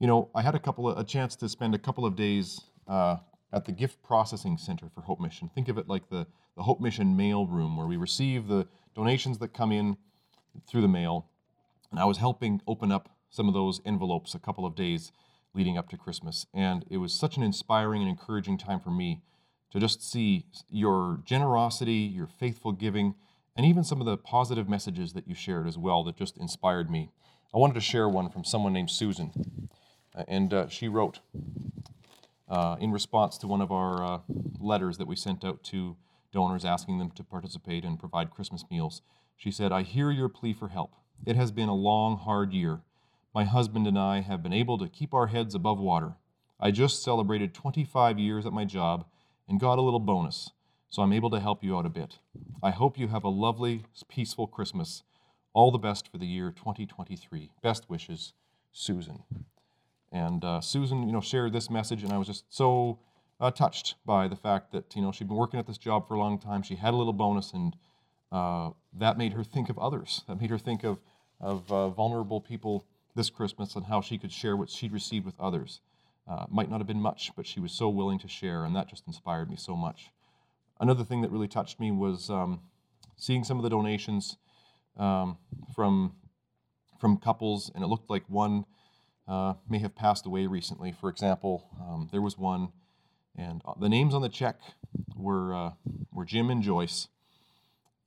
You 0.00 0.08
know, 0.08 0.30
I 0.34 0.42
had 0.42 0.56
a 0.56 0.58
couple 0.58 0.88
of, 0.88 0.98
a 0.98 1.04
chance 1.04 1.36
to 1.36 1.48
spend 1.48 1.76
a 1.76 1.78
couple 1.78 2.04
of 2.04 2.16
days 2.16 2.60
uh, 2.88 3.18
at 3.52 3.66
the 3.66 3.72
gift 3.72 4.02
processing 4.02 4.58
center 4.58 4.88
for 4.92 5.02
Hope 5.02 5.20
Mission. 5.20 5.48
Think 5.54 5.68
of 5.68 5.78
it 5.78 5.86
like 5.86 6.08
the, 6.10 6.26
the 6.56 6.64
Hope 6.64 6.80
Mission 6.80 7.16
mail 7.16 7.46
room 7.46 7.76
where 7.76 7.86
we 7.86 7.96
receive 7.96 8.48
the 8.48 8.66
donations 8.96 9.38
that 9.38 9.54
come 9.54 9.70
in 9.70 9.96
through 10.66 10.82
the 10.82 10.88
mail. 10.88 11.26
And 11.90 12.00
I 12.00 12.04
was 12.04 12.18
helping 12.18 12.60
open 12.66 12.90
up 12.90 13.08
some 13.30 13.48
of 13.48 13.54
those 13.54 13.80
envelopes 13.84 14.34
a 14.34 14.38
couple 14.38 14.64
of 14.64 14.74
days 14.74 15.12
leading 15.54 15.78
up 15.78 15.88
to 15.88 15.96
Christmas. 15.96 16.46
And 16.52 16.84
it 16.90 16.96
was 16.98 17.12
such 17.12 17.36
an 17.36 17.42
inspiring 17.42 18.00
and 18.00 18.10
encouraging 18.10 18.58
time 18.58 18.80
for 18.80 18.90
me 18.90 19.22
to 19.70 19.80
just 19.80 20.02
see 20.02 20.46
your 20.68 21.20
generosity, 21.24 21.92
your 21.94 22.26
faithful 22.26 22.72
giving, 22.72 23.14
and 23.56 23.64
even 23.66 23.84
some 23.84 24.00
of 24.00 24.06
the 24.06 24.16
positive 24.16 24.68
messages 24.68 25.12
that 25.12 25.28
you 25.28 25.34
shared 25.34 25.66
as 25.66 25.78
well 25.78 26.02
that 26.04 26.16
just 26.16 26.36
inspired 26.36 26.90
me. 26.90 27.10
I 27.54 27.58
wanted 27.58 27.74
to 27.74 27.80
share 27.80 28.08
one 28.08 28.30
from 28.30 28.44
someone 28.44 28.72
named 28.72 28.90
Susan. 28.90 29.68
Uh, 30.14 30.24
And 30.28 30.52
uh, 30.52 30.68
she 30.68 30.88
wrote, 30.88 31.20
uh, 32.48 32.76
in 32.80 32.92
response 32.92 33.38
to 33.38 33.48
one 33.48 33.60
of 33.60 33.70
our 33.70 34.02
uh, 34.04 34.18
letters 34.60 34.98
that 34.98 35.08
we 35.08 35.16
sent 35.16 35.44
out 35.44 35.62
to 35.64 35.96
donors 36.34 36.64
asking 36.64 36.98
them 36.98 37.10
to 37.12 37.24
participate 37.24 37.84
and 37.84 37.98
provide 37.98 38.30
Christmas 38.30 38.64
meals. 38.70 39.00
She 39.36 39.50
said, 39.50 39.72
I 39.72 39.82
hear 39.82 40.10
your 40.10 40.28
plea 40.28 40.52
for 40.52 40.68
help. 40.68 40.94
It 41.24 41.36
has 41.36 41.52
been 41.52 41.68
a 41.68 41.74
long, 41.74 42.18
hard 42.18 42.52
year. 42.52 42.80
My 43.34 43.44
husband 43.44 43.86
and 43.86 43.98
I 43.98 44.20
have 44.20 44.42
been 44.42 44.52
able 44.52 44.76
to 44.78 44.88
keep 44.88 45.14
our 45.14 45.28
heads 45.28 45.54
above 45.54 45.78
water. 45.78 46.16
I 46.60 46.70
just 46.70 47.02
celebrated 47.02 47.54
25 47.54 48.18
years 48.18 48.44
at 48.46 48.52
my 48.52 48.64
job 48.64 49.06
and 49.48 49.60
got 49.60 49.78
a 49.78 49.82
little 49.82 50.00
bonus, 50.00 50.50
so 50.90 51.02
I'm 51.02 51.12
able 51.12 51.30
to 51.30 51.40
help 51.40 51.62
you 51.62 51.76
out 51.76 51.86
a 51.86 51.90
bit. 51.90 52.18
I 52.62 52.70
hope 52.70 52.98
you 52.98 53.08
have 53.08 53.24
a 53.24 53.28
lovely, 53.28 53.84
peaceful 54.08 54.46
Christmas. 54.46 55.02
All 55.52 55.70
the 55.70 55.78
best 55.78 56.10
for 56.10 56.18
the 56.18 56.26
year 56.26 56.50
2023. 56.50 57.52
Best 57.62 57.88
wishes, 57.88 58.32
Susan. 58.72 59.22
And 60.10 60.44
uh, 60.44 60.60
Susan, 60.60 61.06
you 61.06 61.12
know, 61.12 61.20
shared 61.20 61.52
this 61.52 61.70
message, 61.70 62.02
and 62.02 62.12
I 62.12 62.18
was 62.18 62.26
just 62.26 62.44
so 62.48 62.98
uh, 63.40 63.50
touched 63.50 63.94
by 64.04 64.28
the 64.28 64.36
fact 64.36 64.72
that 64.72 64.94
you 64.94 65.02
know 65.02 65.12
she'd 65.12 65.28
been 65.28 65.36
working 65.36 65.58
at 65.60 65.66
this 65.66 65.78
job 65.78 66.06
for 66.06 66.14
a 66.14 66.18
long 66.18 66.38
time. 66.38 66.62
She 66.62 66.76
had 66.76 66.94
a 66.94 66.96
little 66.96 67.12
bonus, 67.12 67.52
and 67.52 67.76
uh, 68.32 68.70
that 68.92 69.18
made 69.18 69.32
her 69.32 69.44
think 69.44 69.68
of 69.68 69.78
others. 69.78 70.22
That 70.28 70.40
made 70.40 70.50
her 70.50 70.58
think 70.58 70.84
of 70.84 70.98
of 71.40 71.70
uh, 71.70 71.88
vulnerable 71.90 72.40
people 72.40 72.86
this 73.14 73.30
Christmas 73.30 73.76
and 73.76 73.86
how 73.86 74.00
she 74.00 74.18
could 74.18 74.32
share 74.32 74.56
what 74.56 74.70
she'd 74.70 74.92
received 74.92 75.24
with 75.24 75.38
others. 75.38 75.80
Uh, 76.26 76.46
might 76.48 76.70
not 76.70 76.78
have 76.78 76.86
been 76.86 77.00
much, 77.00 77.32
but 77.36 77.46
she 77.46 77.60
was 77.60 77.70
so 77.70 77.88
willing 77.88 78.18
to 78.18 78.28
share, 78.28 78.64
and 78.64 78.74
that 78.74 78.88
just 78.88 79.06
inspired 79.06 79.50
me 79.50 79.56
so 79.56 79.76
much. 79.76 80.10
Another 80.80 81.04
thing 81.04 81.20
that 81.22 81.30
really 81.30 81.48
touched 81.48 81.78
me 81.78 81.90
was 81.90 82.30
um, 82.30 82.60
seeing 83.16 83.44
some 83.44 83.58
of 83.58 83.62
the 83.62 83.68
donations 83.70 84.38
um, 84.96 85.36
from 85.74 86.14
from 86.98 87.18
couples, 87.18 87.70
and 87.74 87.84
it 87.84 87.88
looked 87.88 88.08
like 88.08 88.24
one 88.28 88.64
uh, 89.28 89.54
may 89.68 89.78
have 89.78 89.94
passed 89.94 90.24
away 90.24 90.46
recently. 90.46 90.92
For 90.92 91.10
example, 91.10 91.68
um, 91.80 92.08
there 92.10 92.22
was 92.22 92.38
one, 92.38 92.68
and 93.36 93.62
uh, 93.64 93.74
the 93.78 93.88
names 93.88 94.14
on 94.14 94.22
the 94.22 94.28
check 94.28 94.60
were 95.16 95.54
uh, 95.54 95.70
were 96.12 96.24
Jim 96.24 96.50
and 96.50 96.62
Joyce, 96.62 97.08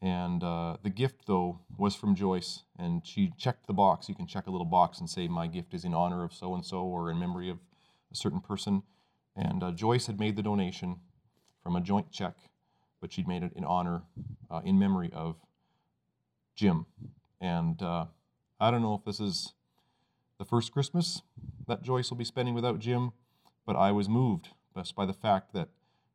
and 0.02 0.44
uh, 0.44 0.78
the 0.84 0.90
gift 0.90 1.28
though 1.28 1.60
was 1.78 1.96
from 1.96 2.16
Joyce, 2.16 2.64
and 2.78 3.06
she 3.06 3.34
checked 3.38 3.68
the 3.68 3.74
box. 3.74 4.08
You 4.08 4.16
can 4.16 4.28
check 4.28 4.48
a 4.48 4.52
little 4.52 4.66
box 4.66 5.00
and 5.00 5.10
say, 5.10 5.28
"My 5.28 5.48
gift 5.48 5.74
is 5.74 5.84
in 5.84 5.94
honor 5.94 6.24
of 6.24 6.34
so 6.34 6.54
and 6.54 6.66
so," 6.66 6.80
or 6.80 7.12
in 7.12 7.20
memory 7.20 7.50
of 7.50 7.60
a 8.12 8.16
certain 8.16 8.42
person. 8.42 8.84
And 9.36 9.62
uh, 9.62 9.72
Joyce 9.72 10.08
had 10.08 10.20
made 10.20 10.36
the 10.36 10.42
donation 10.42 10.98
from 11.62 11.76
a 11.76 11.82
joint 11.82 12.12
check, 12.12 12.36
but 13.00 13.12
she'd 13.12 13.28
made 13.28 13.44
it 13.44 13.54
in 13.56 13.64
honor, 13.64 14.02
uh, 14.50 14.62
in 14.66 14.80
memory 14.80 15.12
of 15.14 15.36
Jim. 16.56 16.88
And 17.40 17.80
I 17.84 18.72
don't 18.72 18.82
know 18.82 18.96
if 18.96 19.06
this 19.06 19.20
is 19.20 19.54
the 20.40 20.46
first 20.46 20.72
Christmas 20.72 21.22
that 21.68 21.84
Joyce 21.84 22.10
will 22.10 22.18
be 22.18 22.26
spending 22.26 22.56
without 22.56 22.80
Jim, 22.80 23.12
but 23.68 23.76
I 23.76 23.92
was 23.92 24.10
moved 24.10 24.50
by 24.96 25.06
the 25.06 25.14
fact 25.14 25.54
that 25.54 25.70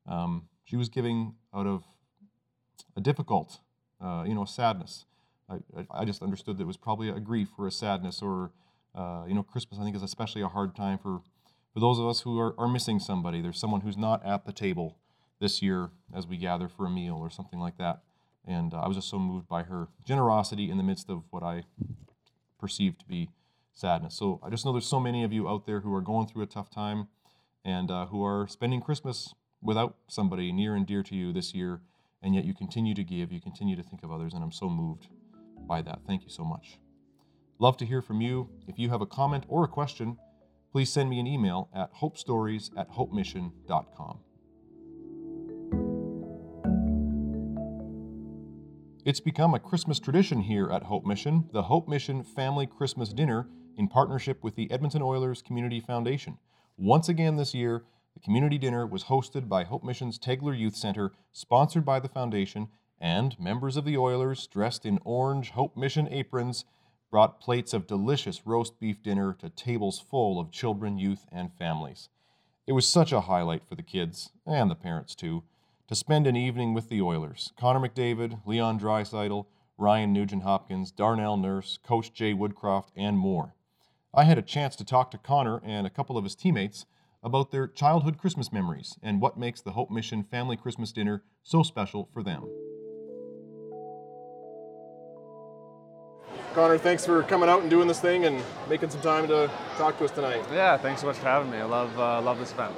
um, 0.07 0.49
she 0.65 0.77
was 0.77 0.89
giving 0.89 1.35
out 1.55 1.67
of 1.67 1.85
a 2.97 3.01
difficult, 3.01 3.61
uh, 4.01 4.25
you 4.27 4.35
know, 4.35 4.45
sadness. 4.45 5.07
I, 5.49 5.59
I 5.91 6.05
just 6.05 6.23
understood 6.23 6.59
that 6.59 6.63
it 6.63 6.67
was 6.67 6.77
probably 6.77 7.09
a 7.09 7.21
grief 7.21 7.49
or 7.59 7.67
a 7.67 7.71
sadness 7.71 8.23
or, 8.23 8.53
uh, 8.95 9.25
you 9.27 9.35
know, 9.35 9.43
Christmas 9.43 9.79
I 9.79 9.85
think 9.85 9.97
is 9.97 10.03
especially 10.03 10.43
a 10.43 10.49
hard 10.49 10.75
time 10.75 10.99
for, 10.99 11.21
for 11.75 11.81
those 11.81 11.99
of 11.99 12.07
us 12.07 12.21
who 12.21 12.39
are, 12.39 12.55
are 12.59 12.69
missing 12.69 12.99
somebody. 12.99 13.43
There's 13.43 13.59
someone 13.59 13.83
who's 13.83 13.99
not 13.99 14.25
at 14.25 14.47
the 14.47 14.53
table 14.53 14.97
this 15.41 15.61
year 15.61 15.91
as 16.15 16.27
we 16.27 16.37
gather 16.37 16.69
for 16.69 16.87
a 16.87 16.91
meal 16.91 17.17
or 17.17 17.29
something 17.29 17.59
like 17.59 17.77
that. 17.79 18.01
And 18.47 18.73
uh, 18.73 18.81
I 18.81 18.89
was 18.89 18.97
just 18.97 19.09
so 19.09 19.19
moved 19.19 19.49
by 19.49 19.65
her 19.65 19.89
generosity 20.07 20.71
in 20.71 20.77
the 20.77 20.83
midst 20.83 21.11
of 21.11 21.25
what 21.31 21.43
I 21.43 21.65
perceived 22.59 23.01
to 23.01 23.07
be 23.07 23.31
sadness. 23.73 24.15
So 24.15 24.41
I 24.43 24.51
just 24.51 24.65
know 24.65 24.73
there's 24.73 24.87
so 24.87 25.01
many 25.01 25.25
of 25.25 25.33
you 25.33 25.49
out 25.49 25.67
there 25.67 25.81
who 25.81 25.93
are 25.95 26.01
going 26.01 26.27
through 26.27 26.43
a 26.43 26.47
tough 26.47 26.71
time 26.71 27.09
and 27.65 27.91
uh, 27.91 28.07
who 28.07 28.25
are 28.25 28.47
spending 28.49 28.81
Christmas 28.81 29.35
without 29.61 29.97
somebody 30.09 30.53
near 30.53 30.75
and 30.75 30.87
dear 30.87 31.03
to 31.03 31.15
you 31.15 31.33
this 31.33 31.55
year, 31.55 31.81
and 32.23 32.35
yet 32.35 32.45
you 32.45 32.55
continue 32.55 32.95
to 32.95 33.05
give, 33.05 33.33
you 33.33 33.41
continue 33.41 33.77
to 33.77 33.83
think 33.83 34.03
of 34.03 34.11
others, 34.11 34.35
and 34.35 34.43
I'm 34.43 34.53
so 34.53 34.69
moved 34.69 35.09
by 35.67 35.83
that. 35.83 36.01
Thank 36.07 36.25
you 36.25 36.31
so 36.31 36.45
much. 36.45 36.79
Love 37.59 37.77
to 37.77 37.87
hear 37.87 38.03
from 38.03 38.21
you. 38.21 38.49
If 38.67 38.79
you 38.79 38.91
have 38.91 39.01
a 39.01 39.07
comment 39.07 39.45
or 39.49 39.65
a 39.65 39.69
question, 39.69 40.19
please 40.73 40.91
send 40.91 41.11
me 41.11 41.21
an 41.21 41.27
email 41.27 41.69
at 41.75 41.93
hopestories 41.95 42.71
at 42.77 42.91
hopemission.com. 42.91 44.19
It's 49.05 49.21
become 49.21 49.55
a 49.55 49.59
Christmas 49.59 49.99
tradition 49.99 50.43
here 50.43 50.71
at 50.71 50.85
Hope 50.85 51.05
Mission, 51.05 51.49
the 51.53 51.63
Hope 51.63 51.89
Mission 51.89 52.23
Family 52.23 52.67
Christmas 52.67 53.13
Dinner 53.13 53.49
in 53.77 53.89
partnership 53.89 54.45
with 54.45 54.55
the 54.55 54.71
Edmonton 54.71 55.03
Oilers 55.03 55.43
Community 55.43 55.81
Foundation. 55.81 56.39
Once 56.79 57.09
again 57.09 57.37
this 57.37 57.55
year, 57.55 57.85
the 58.15 58.21
community 58.21 58.57
dinner 58.57 58.87
was 58.87 59.05
hosted 59.05 59.49
by 59.49 59.65
Hope 59.65 59.85
Mission's 59.85 60.19
Tegler 60.19 60.59
Youth 60.59 60.75
Center, 60.75 61.13
sponsored 61.31 61.85
by 61.85 62.01
the 62.01 62.09
foundation, 62.09 62.69
and 62.99 63.39
members 63.39 63.77
of 63.77 63.85
the 63.85 63.97
Oilers, 63.97 64.47
dressed 64.47 64.87
in 64.87 64.99
orange 65.05 65.51
Hope 65.51 65.77
Mission 65.77 66.09
aprons, 66.11 66.65
brought 67.11 67.41
plates 67.41 67.75
of 67.75 67.87
delicious 67.87 68.47
roast 68.47 68.81
beef 68.81 69.03
dinner 69.03 69.35
to 69.35 69.51
tables 69.51 70.01
full 70.01 70.41
of 70.41 70.51
children, 70.51 70.99
youth, 70.99 71.27
and 71.31 71.53
families. 71.53 72.09
It 72.67 72.73
was 72.73 72.89
such 72.89 73.13
a 73.13 73.23
highlight 73.23 73.67
for 73.67 73.75
the 73.75 73.83
kids, 73.83 74.31
and 74.47 74.71
the 74.71 74.75
parents 74.75 75.15
too, 75.15 75.43
to 75.89 75.95
spend 75.95 76.27
an 76.27 76.37
evening 76.37 76.73
with 76.73 76.89
the 76.89 77.03
Oilers. 77.03 77.53
Connor 77.59 77.87
McDavid, 77.87 78.47
Leon 78.47 78.79
Draisaitl, 78.79 79.47
Ryan 79.77 80.13
Nugent 80.13 80.43
Hopkins, 80.43 80.91
Darnell 80.91 81.37
Nurse, 81.37 81.79
Coach 81.83 82.15
Jay 82.15 82.33
Woodcroft, 82.33 82.89
and 82.97 83.19
more. 83.19 83.55
I 84.15 84.25
had 84.25 84.37
a 84.37 84.43
chance 84.43 84.77
to 84.77 84.85
talk 84.85 85.11
to 85.13 85.19
Connor 85.19 85.63
and 85.65 85.87
a 85.87 85.91
couple 85.91 86.19
of 86.19 86.25
his 86.25 86.35
teammates 86.35 86.85
about 87.23 87.51
their 87.51 87.67
childhood 87.67 88.19
Christmas 88.19 88.53
memories 88.53 88.99
and 89.03 89.23
what 89.23 89.39
makes 89.39 89.63
the 89.63 89.71
Hope 89.71 89.91
Mission 89.91 90.23
Family 90.23 90.55
Christmas 90.55 90.93
Dinner 90.93 91.23
so 91.43 91.63
special 91.63 92.11
for 92.13 92.23
them. 92.23 92.47
Connor, 96.53 96.77
thanks 96.77 97.07
for 97.07 97.23
coming 97.23 97.49
out 97.49 97.63
and 97.63 97.71
doing 97.71 97.89
this 97.89 98.01
thing 98.01 98.27
and 98.27 98.45
making 98.69 98.91
some 98.91 99.01
time 99.01 99.27
to 99.29 99.51
talk 99.79 99.97
to 99.97 100.05
us 100.05 100.11
tonight. 100.11 100.45
Yeah, 100.53 100.77
thanks 100.77 101.01
so 101.01 101.07
much 101.07 101.17
for 101.17 101.25
having 101.25 101.51
me. 101.51 101.57
I 101.57 101.65
love 101.65 101.99
uh, 101.99 102.21
love 102.21 102.39
this 102.39 102.53
event. 102.53 102.75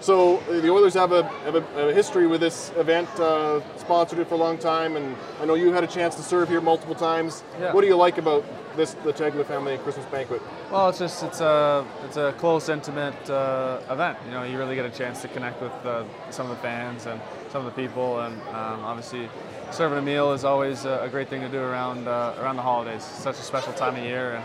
So 0.00 0.38
uh, 0.38 0.60
the 0.60 0.70
Oilers 0.70 0.94
have 0.94 1.12
a, 1.12 1.24
have 1.44 1.56
a, 1.56 1.88
a 1.88 1.92
history 1.92 2.26
with 2.26 2.40
this 2.40 2.72
event, 2.76 3.08
uh, 3.20 3.60
sponsored 3.76 4.18
it 4.18 4.28
for 4.28 4.34
a 4.34 4.38
long 4.38 4.56
time, 4.56 4.96
and 4.96 5.14
I 5.40 5.44
know 5.44 5.54
you 5.54 5.72
had 5.72 5.84
a 5.84 5.86
chance 5.86 6.14
to 6.14 6.22
serve 6.22 6.48
here 6.48 6.62
multiple 6.62 6.94
times. 6.94 7.44
Yeah. 7.60 7.74
What 7.74 7.82
do 7.82 7.86
you 7.86 7.96
like 7.96 8.16
about 8.16 8.44
this, 8.76 8.94
the 8.94 9.12
Tegler 9.12 9.44
family 9.44 9.76
Christmas 9.78 10.06
banquet? 10.06 10.40
Well, 10.70 10.88
it's 10.88 10.98
just 10.98 11.22
it's 11.22 11.40
a 11.40 11.84
it's 12.06 12.16
a 12.16 12.32
close, 12.38 12.70
intimate 12.70 13.28
uh, 13.28 13.80
event. 13.90 14.16
You 14.24 14.30
know, 14.30 14.42
you 14.44 14.56
really 14.56 14.74
get 14.74 14.86
a 14.86 14.90
chance 14.90 15.20
to 15.20 15.28
connect 15.28 15.60
with 15.60 15.72
uh, 15.84 16.04
some 16.30 16.50
of 16.50 16.56
the 16.56 16.62
fans 16.62 17.04
and 17.04 17.20
some 17.50 17.66
of 17.66 17.74
the 17.74 17.82
people, 17.82 18.20
and 18.20 18.40
um, 18.48 18.84
obviously, 18.84 19.28
serving 19.70 19.98
a 19.98 20.02
meal 20.02 20.32
is 20.32 20.44
always 20.44 20.86
a, 20.86 21.00
a 21.02 21.08
great 21.10 21.28
thing 21.28 21.42
to 21.42 21.48
do 21.48 21.58
around 21.58 22.08
uh, 22.08 22.34
around 22.38 22.56
the 22.56 22.62
holidays. 22.62 23.06
It's 23.06 23.22
such 23.22 23.38
a 23.38 23.42
special 23.42 23.74
time 23.74 23.96
of 23.96 24.02
year, 24.02 24.36
and 24.36 24.44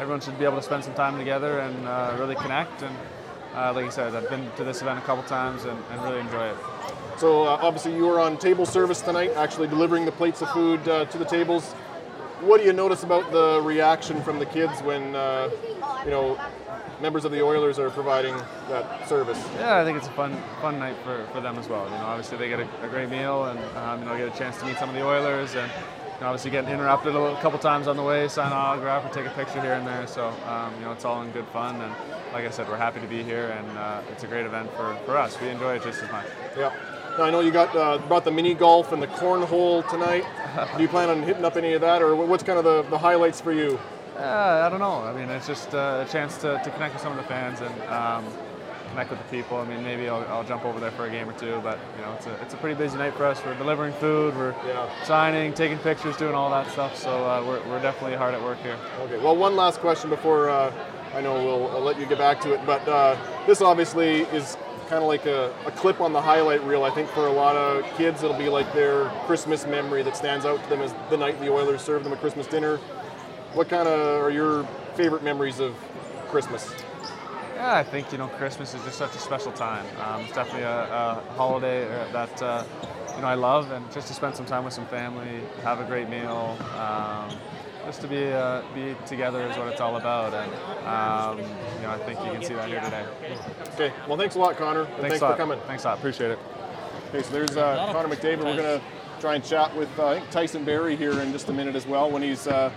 everyone 0.00 0.20
should 0.20 0.38
be 0.38 0.46
able 0.46 0.56
to 0.56 0.62
spend 0.62 0.82
some 0.82 0.94
time 0.94 1.16
together 1.16 1.60
and 1.60 1.86
uh, 1.86 2.16
really 2.18 2.34
connect 2.34 2.82
and 2.82 2.96
uh, 3.54 3.72
like 3.74 3.86
I 3.86 3.88
said, 3.88 4.14
I've 4.14 4.28
been 4.28 4.50
to 4.56 4.64
this 4.64 4.82
event 4.82 4.98
a 4.98 5.02
couple 5.02 5.24
times 5.24 5.64
and, 5.64 5.78
and 5.90 6.02
really 6.02 6.20
enjoy 6.20 6.48
it. 6.48 6.56
So 7.18 7.44
uh, 7.44 7.58
obviously 7.60 7.94
you 7.94 8.06
were 8.06 8.20
on 8.20 8.38
table 8.38 8.64
service 8.64 9.00
tonight, 9.00 9.32
actually 9.36 9.68
delivering 9.68 10.04
the 10.04 10.12
plates 10.12 10.40
of 10.40 10.50
food 10.50 10.86
uh, 10.88 11.04
to 11.06 11.18
the 11.18 11.24
tables. 11.24 11.72
What 12.40 12.60
do 12.60 12.66
you 12.66 12.72
notice 12.72 13.02
about 13.02 13.30
the 13.32 13.60
reaction 13.62 14.22
from 14.22 14.38
the 14.38 14.46
kids 14.46 14.80
when 14.82 15.14
uh, 15.14 15.50
you 16.04 16.10
know 16.10 16.40
members 17.02 17.26
of 17.26 17.32
the 17.32 17.42
Oilers 17.42 17.78
are 17.78 17.90
providing 17.90 18.34
that 18.68 19.06
service? 19.06 19.38
Yeah, 19.56 19.76
I 19.76 19.84
think 19.84 19.98
it's 19.98 20.06
a 20.06 20.12
fun 20.12 20.34
fun 20.62 20.78
night 20.78 20.96
for, 21.04 21.26
for 21.32 21.42
them 21.42 21.58
as 21.58 21.68
well. 21.68 21.84
You 21.84 21.90
know, 21.90 22.06
obviously 22.06 22.38
they 22.38 22.48
get 22.48 22.60
a, 22.60 22.68
a 22.82 22.88
great 22.88 23.10
meal 23.10 23.44
and 23.44 23.58
um, 23.76 24.00
you 24.00 24.06
know 24.06 24.16
get 24.16 24.34
a 24.34 24.38
chance 24.38 24.56
to 24.58 24.64
meet 24.64 24.78
some 24.78 24.88
of 24.88 24.94
the 24.94 25.04
Oilers 25.04 25.54
and 25.54 25.70
you 26.20 26.26
know, 26.26 26.26
obviously 26.28 26.50
getting 26.50 26.70
interrupted 26.70 27.14
a, 27.14 27.18
little, 27.18 27.36
couple 27.38 27.58
times 27.58 27.88
on 27.88 27.96
the 27.96 28.02
way, 28.02 28.28
sign 28.28 28.48
an 28.48 28.52
autograph 28.52 29.10
or 29.10 29.14
take 29.14 29.26
a 29.26 29.34
picture 29.34 29.60
here 29.60 29.72
and 29.72 29.86
there. 29.86 30.06
So 30.06 30.28
um, 30.46 30.74
you 30.76 30.82
know 30.82 30.92
it's 30.92 31.06
all 31.06 31.22
in 31.22 31.30
good 31.30 31.46
fun 31.48 31.80
and 31.80 31.94
like 32.32 32.46
I 32.46 32.50
said, 32.50 32.68
we're 32.68 32.76
happy 32.76 33.00
to 33.00 33.06
be 33.06 33.22
here, 33.22 33.48
and 33.48 33.78
uh, 33.78 34.02
it's 34.10 34.22
a 34.22 34.26
great 34.26 34.46
event 34.46 34.70
for, 34.74 34.96
for 35.04 35.16
us. 35.16 35.40
We 35.40 35.48
enjoy 35.48 35.76
it 35.76 35.82
just 35.82 36.02
as 36.02 36.10
much. 36.12 36.26
Yeah. 36.56 36.72
Now 37.18 37.24
I 37.24 37.30
know 37.30 37.40
you 37.40 37.50
got 37.50 37.74
uh, 37.74 37.98
brought 38.06 38.24
the 38.24 38.30
mini 38.30 38.54
golf 38.54 38.92
and 38.92 39.02
the 39.02 39.08
cornhole 39.08 39.88
tonight. 39.90 40.24
Do 40.76 40.82
you 40.82 40.88
plan 40.88 41.08
on 41.08 41.22
hitting 41.22 41.44
up 41.44 41.56
any 41.56 41.72
of 41.72 41.80
that, 41.80 42.02
or 42.02 42.14
what's 42.14 42.42
kind 42.42 42.58
of 42.58 42.64
the, 42.64 42.82
the 42.88 42.98
highlights 42.98 43.40
for 43.40 43.52
you? 43.52 43.80
Uh, 44.16 44.62
I 44.64 44.68
don't 44.68 44.80
know. 44.80 45.02
I 45.02 45.12
mean, 45.12 45.30
it's 45.30 45.46
just 45.46 45.74
uh, 45.74 46.04
a 46.06 46.10
chance 46.10 46.36
to, 46.38 46.60
to 46.62 46.70
connect 46.70 46.94
with 46.94 47.02
some 47.02 47.12
of 47.12 47.18
the 47.18 47.24
fans 47.24 47.60
and 47.60 47.82
um, 47.84 48.24
connect 48.90 49.10
with 49.10 49.18
the 49.18 49.36
people. 49.36 49.56
I 49.58 49.64
mean, 49.64 49.82
maybe 49.82 50.08
I'll, 50.08 50.26
I'll, 50.28 50.44
jump 50.44 50.64
over 50.64 50.80
there 50.80 50.90
for 50.90 51.06
a 51.06 51.10
game 51.10 51.28
or 51.28 51.32
two, 51.32 51.60
but 51.62 51.78
you 51.96 52.02
know, 52.02 52.12
it's 52.14 52.26
a, 52.26 52.34
it's 52.42 52.54
a 52.54 52.56
pretty 52.56 52.76
busy 52.76 52.98
night 52.98 53.14
for 53.14 53.24
us. 53.24 53.42
We're 53.44 53.56
delivering 53.56 53.92
food, 53.94 54.36
we're 54.36 54.52
yeah. 54.66 55.04
signing, 55.04 55.54
taking 55.54 55.78
pictures, 55.78 56.16
doing 56.16 56.34
all 56.34 56.50
that 56.50 56.70
stuff. 56.72 56.96
So 56.96 57.10
uh, 57.24 57.44
we're, 57.46 57.66
we're 57.68 57.80
definitely 57.80 58.16
hard 58.16 58.34
at 58.34 58.42
work 58.42 58.58
here. 58.58 58.76
Okay. 59.00 59.18
Well, 59.18 59.36
one 59.36 59.56
last 59.56 59.80
question 59.80 60.10
before 60.10 60.50
uh, 60.50 60.72
I 61.14 61.20
know 61.20 61.34
we'll 61.34 61.70
I'll 61.70 61.82
let 61.82 61.98
you 61.98 62.06
get 62.06 62.18
back 62.18 62.40
to 62.42 62.52
it, 62.52 62.60
but 62.66 62.86
uh, 62.88 63.16
this 63.46 63.60
obviously 63.60 64.22
is 64.22 64.56
kind 64.88 65.02
of 65.02 65.08
like 65.08 65.24
a, 65.26 65.54
a, 65.66 65.70
clip 65.70 66.00
on 66.00 66.12
the 66.12 66.20
highlight 66.20 66.64
reel. 66.64 66.82
I 66.82 66.90
think 66.90 67.08
for 67.10 67.28
a 67.28 67.32
lot 67.32 67.54
of 67.54 67.84
kids, 67.96 68.24
it'll 68.24 68.36
be 68.36 68.48
like 68.48 68.72
their 68.74 69.08
Christmas 69.24 69.64
memory 69.64 70.02
that 70.02 70.16
stands 70.16 70.44
out 70.44 70.60
to 70.64 70.68
them 70.68 70.82
as 70.82 70.92
the 71.10 71.16
night 71.16 71.38
the 71.40 71.48
Oilers 71.48 71.80
served 71.80 72.04
them 72.04 72.12
a 72.12 72.16
Christmas 72.16 72.48
dinner. 72.48 72.78
What 73.54 73.68
kind 73.68 73.86
of 73.86 74.22
are 74.22 74.30
your 74.30 74.64
favorite 74.94 75.22
memories 75.22 75.60
of 75.60 75.76
Christmas? 76.28 76.72
Yeah, 77.60 77.76
I 77.76 77.82
think 77.82 78.10
you 78.10 78.16
know 78.16 78.26
Christmas 78.26 78.72
is 78.72 78.82
just 78.84 78.96
such 78.96 79.14
a 79.14 79.18
special 79.18 79.52
time. 79.52 79.84
Um, 80.00 80.22
it's 80.22 80.32
definitely 80.32 80.62
a, 80.62 80.80
a 80.84 81.22
holiday 81.36 81.84
uh, 81.84 82.10
that 82.10 82.42
uh, 82.42 82.64
you 83.14 83.20
know 83.20 83.26
I 83.26 83.34
love, 83.34 83.70
and 83.70 83.84
just 83.92 84.08
to 84.08 84.14
spend 84.14 84.34
some 84.34 84.46
time 84.46 84.64
with 84.64 84.72
some 84.72 84.86
family, 84.86 85.42
have 85.62 85.78
a 85.78 85.84
great 85.84 86.08
meal. 86.08 86.56
Um, 86.78 87.28
just 87.84 88.00
to 88.00 88.08
be 88.08 88.32
uh, 88.32 88.62
be 88.74 88.96
together 89.06 89.46
is 89.46 89.58
what 89.58 89.68
it's 89.68 89.80
all 89.82 89.96
about, 89.96 90.32
and 90.32 90.50
um, 90.86 91.38
you 91.76 91.82
know 91.82 91.90
I 91.90 91.98
think 91.98 92.18
you 92.24 92.32
can 92.32 92.42
see 92.42 92.54
that 92.54 92.66
here 92.66 92.80
today. 92.80 93.04
Okay, 93.74 93.92
well 94.08 94.16
thanks 94.16 94.36
a 94.36 94.38
lot, 94.38 94.56
Connor. 94.56 94.86
Thanks, 94.86 95.00
thanks 95.00 95.18
for 95.18 95.36
coming. 95.36 95.60
Thanks 95.66 95.84
a 95.84 95.88
lot. 95.88 95.98
Appreciate 95.98 96.30
it. 96.30 96.38
Okay, 97.10 97.22
so 97.22 97.30
there's 97.30 97.58
uh, 97.58 97.90
Connor 97.92 98.08
McDavid. 98.08 98.42
We're 98.42 98.56
gonna 98.56 98.80
try 99.20 99.34
and 99.34 99.44
chat 99.44 99.76
with 99.76 99.90
uh, 99.98 100.06
I 100.06 100.18
think 100.18 100.30
Tyson 100.30 100.64
Barrie 100.64 100.96
here 100.96 101.20
in 101.20 101.30
just 101.30 101.50
a 101.50 101.52
minute 101.52 101.76
as 101.76 101.86
well 101.86 102.10
when 102.10 102.22
he's 102.22 102.46
uh, 102.46 102.72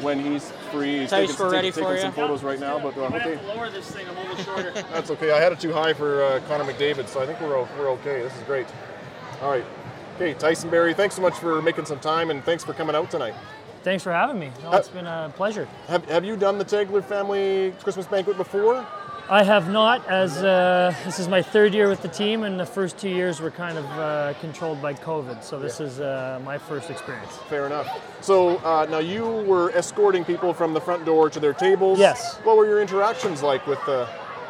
when 0.00 0.20
he's 0.20 0.50
free. 0.70 1.00
He's 1.00 1.10
taking, 1.10 1.34
taking- 1.34 1.46
ready 1.50 1.70
taking 1.70 1.84
for 1.84 1.96
some 1.98 2.06
you. 2.08 2.12
photos 2.12 2.42
right 2.42 2.60
now, 2.60 2.78
but 2.78 2.96
uh, 2.96 3.02
okay. 3.16 3.38
Lower 3.46 3.70
this 3.70 3.90
thing 3.90 4.06
a 4.06 4.12
little 4.12 4.36
shorter. 4.44 4.70
That's 4.72 5.10
okay. 5.10 5.32
I 5.32 5.40
had 5.40 5.52
it 5.52 5.60
too 5.60 5.72
high 5.72 5.92
for 5.92 6.22
uh, 6.22 6.40
Connor 6.48 6.64
McDavid, 6.64 7.08
so 7.08 7.20
I 7.22 7.26
think 7.26 7.40
we're, 7.40 7.56
we're 7.78 7.90
okay. 7.92 8.22
This 8.22 8.34
is 8.36 8.42
great. 8.44 8.66
All 9.42 9.50
right. 9.50 9.64
Okay, 10.16 10.34
Tyson 10.34 10.68
Barrie, 10.68 10.94
thanks 10.94 11.14
so 11.14 11.22
much 11.22 11.34
for 11.34 11.62
making 11.62 11.84
some 11.84 12.00
time 12.00 12.30
and 12.30 12.42
thanks 12.44 12.64
for 12.64 12.72
coming 12.72 12.96
out 12.96 13.08
tonight. 13.10 13.34
Thanks 13.84 14.02
for 14.02 14.12
having 14.12 14.38
me. 14.38 14.50
No, 14.64 14.72
it's 14.72 14.88
been 14.88 15.06
a 15.06 15.32
pleasure. 15.36 15.68
Have, 15.86 16.04
have 16.06 16.24
you 16.24 16.36
done 16.36 16.58
the 16.58 16.64
Tegler 16.64 17.02
family 17.04 17.72
Christmas 17.82 18.06
banquet 18.06 18.36
before? 18.36 18.84
I 19.30 19.42
have 19.42 19.70
not, 19.70 20.08
as 20.08 20.38
uh, 20.38 20.94
this 21.04 21.18
is 21.18 21.28
my 21.28 21.42
third 21.42 21.74
year 21.74 21.90
with 21.90 22.00
the 22.00 22.08
team, 22.08 22.44
and 22.44 22.58
the 22.58 22.64
first 22.64 22.96
two 22.96 23.10
years 23.10 23.42
were 23.42 23.50
kind 23.50 23.76
of 23.76 23.84
uh, 23.84 24.32
controlled 24.40 24.80
by 24.80 24.94
COVID. 24.94 25.44
So 25.44 25.58
this 25.58 25.80
is 25.80 26.00
uh, 26.00 26.40
my 26.42 26.56
first 26.56 26.88
experience. 26.88 27.36
Fair 27.50 27.66
enough. 27.66 27.88
So 28.22 28.56
uh, 28.58 28.86
now 28.88 29.00
you 29.00 29.26
were 29.26 29.70
escorting 29.72 30.24
people 30.24 30.54
from 30.54 30.72
the 30.72 30.80
front 30.80 31.04
door 31.04 31.28
to 31.28 31.38
their 31.38 31.52
tables. 31.52 31.98
Yes. 31.98 32.38
What 32.38 32.56
were 32.56 32.64
your 32.64 32.80
interactions 32.80 33.42
like 33.42 33.66
with 33.66 33.84
the? 33.84 34.08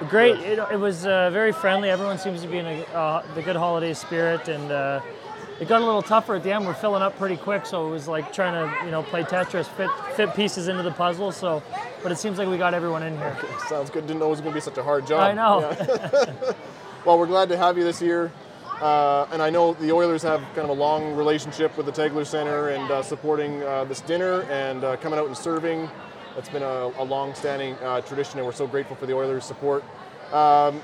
Great. 0.08 0.38
It, 0.38 0.60
it 0.70 0.78
was 0.78 1.06
uh, 1.06 1.30
very 1.30 1.50
friendly. 1.50 1.90
Everyone 1.90 2.16
seems 2.16 2.40
to 2.42 2.46
be 2.46 2.58
in 2.58 2.66
a, 2.66 2.82
uh, 2.94 3.26
the 3.34 3.42
good 3.42 3.56
holiday 3.56 3.94
spirit, 3.94 4.46
and 4.46 4.70
uh, 4.70 5.00
it 5.60 5.68
got 5.68 5.82
a 5.82 5.84
little 5.84 6.02
tougher 6.02 6.36
at 6.36 6.42
the 6.42 6.52
end. 6.52 6.66
We're 6.66 6.74
filling 6.74 7.02
up 7.02 7.16
pretty 7.18 7.36
quick, 7.36 7.66
so 7.66 7.88
it 7.88 7.90
was 7.90 8.06
like 8.06 8.32
trying 8.32 8.54
to 8.54 8.84
you 8.84 8.90
know 8.90 9.02
play 9.02 9.22
Tetris, 9.22 9.66
fit 9.66 9.90
fit 10.14 10.34
pieces 10.34 10.68
into 10.68 10.82
the 10.82 10.92
puzzle. 10.92 11.32
So, 11.32 11.62
but 12.02 12.12
it 12.12 12.16
seems 12.16 12.38
like 12.38 12.48
we 12.48 12.58
got 12.58 12.74
everyone 12.74 13.02
in 13.02 13.16
here. 13.16 13.36
Sounds 13.68 13.90
good. 13.90 14.06
Didn't 14.06 14.20
know 14.20 14.26
it 14.26 14.30
was 14.30 14.40
going 14.40 14.52
to 14.52 14.56
be 14.56 14.60
such 14.60 14.78
a 14.78 14.82
hard 14.82 15.06
job. 15.06 15.20
I 15.20 15.32
know. 15.32 15.60
Yeah. 15.70 16.52
well, 17.04 17.18
we're 17.18 17.26
glad 17.26 17.48
to 17.48 17.56
have 17.56 17.76
you 17.76 17.84
this 17.84 18.00
year. 18.00 18.32
Uh, 18.80 19.26
and 19.32 19.42
I 19.42 19.50
know 19.50 19.74
the 19.74 19.90
Oilers 19.90 20.22
have 20.22 20.40
kind 20.54 20.60
of 20.60 20.70
a 20.70 20.80
long 20.80 21.16
relationship 21.16 21.76
with 21.76 21.86
the 21.86 21.92
Tegler 21.92 22.24
Center 22.24 22.68
and 22.68 22.88
uh, 22.90 23.02
supporting 23.02 23.60
uh, 23.64 23.84
this 23.84 24.00
dinner 24.02 24.42
and 24.42 24.84
uh, 24.84 24.96
coming 24.98 25.18
out 25.18 25.26
and 25.26 25.36
serving. 25.36 25.90
That's 26.36 26.48
been 26.48 26.62
a, 26.62 26.92
a 26.96 27.02
long-standing 27.02 27.74
uh, 27.82 28.02
tradition, 28.02 28.38
and 28.38 28.46
we're 28.46 28.52
so 28.52 28.68
grateful 28.68 28.94
for 28.94 29.06
the 29.06 29.14
Oilers' 29.14 29.44
support. 29.44 29.82
Um, 30.32 30.80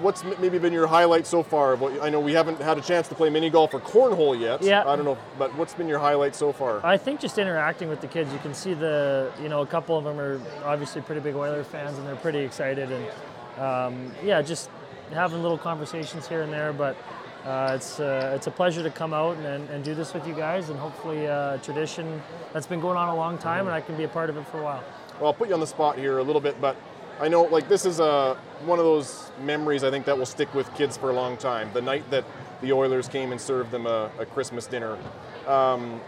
what's 0.00 0.24
maybe 0.24 0.58
been 0.58 0.72
your 0.72 0.86
highlight 0.86 1.26
so 1.26 1.42
far? 1.42 1.76
Well, 1.76 2.02
I 2.02 2.08
know 2.10 2.20
we 2.20 2.32
haven't 2.32 2.60
had 2.60 2.78
a 2.78 2.80
chance 2.80 3.08
to 3.08 3.14
play 3.14 3.30
mini 3.30 3.50
golf 3.50 3.74
or 3.74 3.80
cornhole 3.80 4.38
yet. 4.38 4.62
Yeah. 4.62 4.86
I 4.86 4.96
don't 4.96 5.04
know, 5.04 5.18
but 5.38 5.54
what's 5.56 5.74
been 5.74 5.88
your 5.88 5.98
highlight 5.98 6.34
so 6.34 6.52
far? 6.52 6.84
I 6.84 6.96
think 6.96 7.20
just 7.20 7.38
interacting 7.38 7.88
with 7.88 8.00
the 8.00 8.06
kids, 8.06 8.32
you 8.32 8.38
can 8.38 8.54
see 8.54 8.74
the, 8.74 9.32
you 9.42 9.48
know, 9.48 9.62
a 9.62 9.66
couple 9.66 9.96
of 9.98 10.04
them 10.04 10.18
are 10.18 10.40
obviously 10.64 11.02
pretty 11.02 11.20
big 11.20 11.34
Oiler 11.34 11.64
fans 11.64 11.98
and 11.98 12.06
they're 12.06 12.16
pretty 12.16 12.40
excited. 12.40 12.90
And 12.90 13.60
um, 13.60 14.12
yeah, 14.22 14.42
just 14.42 14.70
having 15.12 15.42
little 15.42 15.58
conversations 15.58 16.28
here 16.28 16.42
and 16.42 16.52
there. 16.52 16.72
But 16.72 16.96
uh, 17.44 17.72
it's, 17.74 18.00
uh, 18.00 18.32
it's 18.34 18.46
a 18.46 18.50
pleasure 18.50 18.82
to 18.82 18.90
come 18.90 19.12
out 19.12 19.36
and, 19.38 19.68
and, 19.70 19.84
do 19.84 19.94
this 19.94 20.12
with 20.12 20.26
you 20.26 20.34
guys 20.34 20.70
and 20.70 20.78
hopefully 20.78 21.26
uh, 21.26 21.54
a 21.54 21.58
tradition 21.58 22.20
that's 22.52 22.66
been 22.66 22.80
going 22.80 22.96
on 22.96 23.08
a 23.08 23.14
long 23.14 23.38
time 23.38 23.66
and 23.66 23.74
I 23.74 23.80
can 23.80 23.96
be 23.96 24.04
a 24.04 24.08
part 24.08 24.28
of 24.28 24.36
it 24.36 24.46
for 24.48 24.58
a 24.58 24.62
while. 24.64 24.84
Well, 25.18 25.28
I'll 25.28 25.34
put 25.34 25.48
you 25.48 25.54
on 25.54 25.60
the 25.60 25.66
spot 25.66 25.96
here 25.96 26.18
a 26.18 26.22
little 26.22 26.40
bit, 26.40 26.60
but 26.60 26.76
I 27.20 27.28
know 27.28 27.42
like 27.42 27.68
this 27.68 27.84
is 27.84 28.00
a 28.00 28.36
one 28.64 28.78
of 28.78 28.84
those 28.84 29.30
memories 29.42 29.84
I 29.84 29.90
think 29.90 30.04
that 30.06 30.16
will 30.16 30.26
stick 30.26 30.52
with 30.54 30.72
kids 30.74 30.96
for 30.96 31.10
a 31.10 31.12
long 31.12 31.36
time. 31.36 31.70
The 31.72 31.82
night 31.82 32.08
that 32.10 32.24
the 32.60 32.72
Oilers 32.72 33.08
came 33.08 33.32
and 33.32 33.40
served 33.40 33.70
them 33.70 33.86
a, 33.86 34.10
a 34.18 34.26
Christmas 34.26 34.66
dinner. 34.66 34.98
Um, 35.46 36.00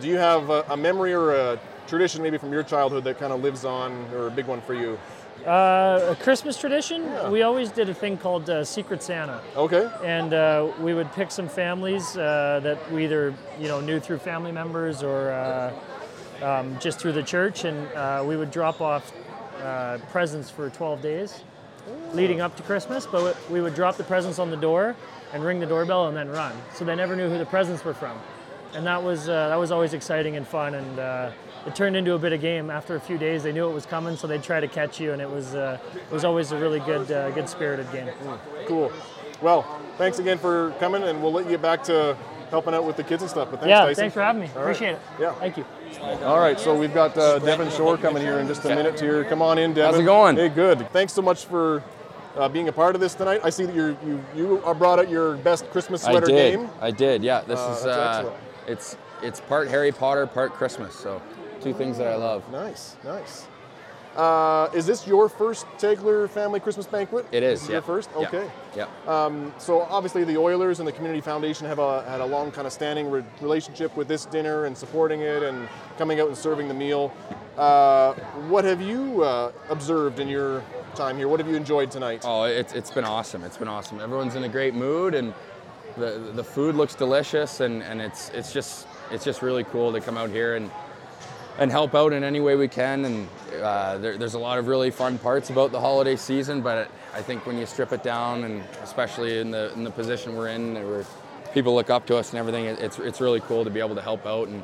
do 0.00 0.08
you 0.08 0.16
have 0.16 0.50
a, 0.50 0.64
a 0.70 0.76
memory 0.76 1.12
or 1.12 1.34
a 1.34 1.58
tradition 1.86 2.22
maybe 2.22 2.38
from 2.38 2.52
your 2.52 2.62
childhood 2.62 3.04
that 3.04 3.18
kind 3.18 3.32
of 3.32 3.42
lives 3.42 3.64
on, 3.64 3.92
or 4.12 4.26
a 4.26 4.30
big 4.30 4.46
one 4.46 4.60
for 4.60 4.74
you? 4.74 4.98
Uh, 5.46 6.08
a 6.10 6.16
Christmas 6.16 6.56
tradition, 6.58 7.02
Yeah. 7.04 7.28
we 7.30 7.42
always 7.42 7.70
did 7.70 7.88
a 7.88 7.94
thing 7.94 8.16
called 8.16 8.48
uh, 8.50 8.64
Secret 8.64 9.02
Santa. 9.02 9.40
Okay. 9.56 9.88
and 10.04 10.32
uh, 10.34 10.68
we 10.80 10.94
would 10.94 11.12
pick 11.12 11.30
some 11.30 11.48
families 11.48 12.16
uh, 12.16 12.60
that 12.62 12.90
we 12.92 13.04
either 13.04 13.34
you 13.60 13.68
know 13.68 13.80
knew 13.80 14.00
through 14.00 14.18
family 14.18 14.50
members 14.52 15.02
or 15.02 15.30
uh, 15.30 15.72
um, 16.42 16.76
just 16.80 16.98
through 16.98 17.12
the 17.12 17.22
church, 17.22 17.64
and 17.64 17.86
uh, 17.94 18.24
we 18.26 18.36
would 18.36 18.50
drop 18.50 18.80
off 18.80 19.12
uh, 19.62 19.98
presents 20.10 20.50
for 20.50 20.70
12 20.70 21.02
days 21.02 21.42
leading 22.12 22.40
up 22.40 22.56
to 22.56 22.62
Christmas. 22.62 23.06
But 23.06 23.36
we 23.50 23.60
would 23.60 23.74
drop 23.74 23.96
the 23.96 24.04
presents 24.04 24.38
on 24.38 24.50
the 24.50 24.56
door 24.56 24.96
and 25.32 25.44
ring 25.44 25.60
the 25.60 25.66
doorbell 25.66 26.08
and 26.08 26.16
then 26.16 26.28
run. 26.28 26.52
So 26.74 26.84
they 26.84 26.94
never 26.94 27.16
knew 27.16 27.28
who 27.28 27.38
the 27.38 27.46
presents 27.46 27.84
were 27.84 27.94
from, 27.94 28.18
and 28.74 28.86
that 28.86 29.02
was 29.02 29.28
uh, 29.28 29.48
that 29.48 29.56
was 29.56 29.70
always 29.70 29.94
exciting 29.94 30.36
and 30.36 30.46
fun. 30.46 30.74
And 30.74 30.98
uh, 30.98 31.30
it 31.66 31.74
turned 31.74 31.96
into 31.96 32.14
a 32.14 32.18
bit 32.18 32.32
of 32.32 32.40
game. 32.40 32.70
After 32.70 32.96
a 32.96 33.00
few 33.00 33.18
days, 33.18 33.42
they 33.42 33.52
knew 33.52 33.68
it 33.68 33.74
was 33.74 33.86
coming, 33.86 34.16
so 34.16 34.26
they'd 34.26 34.42
try 34.42 34.60
to 34.60 34.68
catch 34.68 35.00
you, 35.00 35.12
and 35.12 35.20
it 35.20 35.30
was 35.30 35.54
uh, 35.54 35.78
it 35.94 36.12
was 36.12 36.24
always 36.24 36.52
a 36.52 36.58
really 36.58 36.80
good 36.80 37.10
uh, 37.10 37.30
good 37.30 37.48
spirited 37.48 37.90
game. 37.92 38.08
Cool. 38.66 38.92
Well, 39.42 39.62
thanks 39.98 40.18
again 40.18 40.38
for 40.38 40.70
coming, 40.78 41.02
and 41.02 41.22
we'll 41.22 41.32
let 41.32 41.44
you 41.44 41.50
get 41.50 41.62
back 41.62 41.82
to 41.84 42.16
helping 42.50 42.74
out 42.74 42.84
with 42.84 42.96
the 42.96 43.04
kids 43.04 43.22
and 43.22 43.30
stuff. 43.30 43.48
But 43.50 43.60
thanks, 43.60 43.68
yeah, 43.70 43.80
Tyson. 43.80 43.94
thanks 44.02 44.14
for 44.14 44.22
having 44.22 44.42
me. 44.42 44.48
All 44.48 44.54
right. 44.56 44.62
Appreciate 44.62 44.92
it. 44.92 45.00
Yeah. 45.20 45.32
Thank 45.34 45.56
you. 45.56 45.64
All 46.24 46.38
right, 46.38 46.58
so 46.60 46.76
we've 46.76 46.92
got 46.92 47.16
uh, 47.16 47.38
Devin 47.38 47.70
Shore 47.70 47.96
coming 47.96 48.22
here 48.22 48.38
in 48.38 48.46
just 48.46 48.64
a 48.64 48.68
minute 48.68 49.00
here. 49.00 49.24
Come 49.24 49.40
on 49.42 49.56
in, 49.58 49.72
Devin. 49.72 49.92
How's 49.92 50.00
it 50.00 50.04
going? 50.04 50.36
Hey, 50.36 50.48
good. 50.50 50.90
Thanks 50.92 51.12
so 51.12 51.22
much 51.22 51.46
for 51.46 51.82
uh, 52.36 52.48
being 52.48 52.68
a 52.68 52.72
part 52.72 52.94
of 52.94 53.00
this 53.00 53.14
tonight. 53.14 53.40
I 53.42 53.50
see 53.50 53.64
that 53.64 53.74
you're, 53.74 53.96
you 54.04 54.22
you 54.34 54.62
are 54.64 54.74
brought 54.74 54.98
out 54.98 55.08
your 55.08 55.36
best 55.38 55.68
Christmas 55.70 56.04
I 56.04 56.10
sweater 56.10 56.26
did. 56.26 56.58
game. 56.58 56.68
I 56.80 56.90
did. 56.90 57.22
Yeah. 57.22 57.40
This 57.42 57.58
Uh, 57.58 57.74
is 57.76 57.82
that's 57.84 58.26
uh, 58.26 58.32
it's 58.66 58.96
it's 59.22 59.40
part 59.40 59.68
Harry 59.68 59.90
Potter, 59.92 60.26
part 60.26 60.52
Christmas. 60.52 60.94
So 60.94 61.22
two 61.62 61.72
things 61.72 61.96
that 61.98 62.08
I 62.08 62.16
love. 62.16 62.42
Nice, 62.52 62.96
nice. 63.04 63.46
Uh, 64.16 64.70
is 64.72 64.86
this 64.86 65.06
your 65.06 65.28
first 65.28 65.66
Tegler 65.78 66.28
family 66.28 66.58
Christmas 66.58 66.86
banquet? 66.86 67.26
It 67.32 67.42
is. 67.42 67.66
Yeah. 67.66 67.74
your 67.74 67.82
first? 67.82 68.08
Yeah. 68.18 68.26
Okay. 68.26 68.50
Yeah. 68.74 68.86
Um, 69.06 69.52
so 69.58 69.82
obviously 69.82 70.24
the 70.24 70.38
Oilers 70.38 70.78
and 70.78 70.88
the 70.88 70.92
Community 70.92 71.20
Foundation 71.20 71.66
have 71.66 71.78
a, 71.78 72.02
had 72.04 72.22
a 72.22 72.26
long 72.26 72.50
kind 72.50 72.66
of 72.66 72.72
standing 72.72 73.10
re- 73.10 73.24
relationship 73.42 73.94
with 73.94 74.08
this 74.08 74.24
dinner 74.24 74.64
and 74.64 74.76
supporting 74.76 75.20
it 75.20 75.42
and 75.42 75.68
coming 75.98 76.18
out 76.18 76.28
and 76.28 76.36
serving 76.36 76.66
the 76.66 76.74
meal. 76.74 77.12
Uh, 77.58 78.14
what 78.48 78.64
have 78.64 78.80
you 78.80 79.22
uh, 79.22 79.52
observed 79.68 80.18
in 80.18 80.28
your 80.28 80.64
time 80.94 81.18
here? 81.18 81.28
What 81.28 81.38
have 81.40 81.48
you 81.48 81.56
enjoyed 81.56 81.90
tonight? 81.90 82.22
Oh, 82.24 82.44
it's 82.44 82.72
it's 82.72 82.90
been 82.90 83.04
awesome. 83.04 83.44
It's 83.44 83.56
been 83.58 83.68
awesome. 83.68 84.00
Everyone's 84.00 84.34
in 84.34 84.44
a 84.44 84.48
great 84.48 84.74
mood, 84.74 85.14
and 85.14 85.34
the 85.96 86.32
the 86.34 86.44
food 86.44 86.74
looks 86.74 86.94
delicious, 86.94 87.60
and, 87.60 87.82
and 87.82 88.00
it's 88.00 88.30
it's 88.30 88.52
just 88.52 88.86
it's 89.10 89.24
just 89.24 89.42
really 89.42 89.64
cool 89.64 89.92
to 89.92 90.00
come 90.00 90.16
out 90.16 90.30
here 90.30 90.56
and 90.56 90.70
and 91.58 91.70
help 91.70 91.94
out 91.94 92.12
in 92.12 92.22
any 92.22 92.40
way 92.40 92.56
we 92.56 92.68
can. 92.68 93.04
And 93.04 93.28
uh, 93.62 93.98
there, 93.98 94.16
there's 94.18 94.34
a 94.34 94.38
lot 94.38 94.58
of 94.58 94.66
really 94.68 94.90
fun 94.90 95.18
parts 95.18 95.50
about 95.50 95.72
the 95.72 95.80
holiday 95.80 96.16
season, 96.16 96.60
but 96.62 96.90
I 97.14 97.22
think 97.22 97.46
when 97.46 97.58
you 97.58 97.66
strip 97.66 97.92
it 97.92 98.02
down, 98.02 98.44
and 98.44 98.62
especially 98.82 99.38
in 99.38 99.50
the 99.50 99.72
in 99.74 99.84
the 99.84 99.90
position 99.90 100.34
we're 100.36 100.48
in, 100.48 100.74
where 100.74 101.04
people 101.52 101.74
look 101.74 101.90
up 101.90 102.06
to 102.06 102.16
us 102.16 102.30
and 102.30 102.38
everything, 102.38 102.64
it- 102.66 102.78
it's 102.80 102.98
it's 102.98 103.20
really 103.20 103.40
cool 103.40 103.64
to 103.64 103.70
be 103.70 103.80
able 103.80 103.94
to 103.94 104.02
help 104.02 104.26
out 104.26 104.48
and 104.48 104.62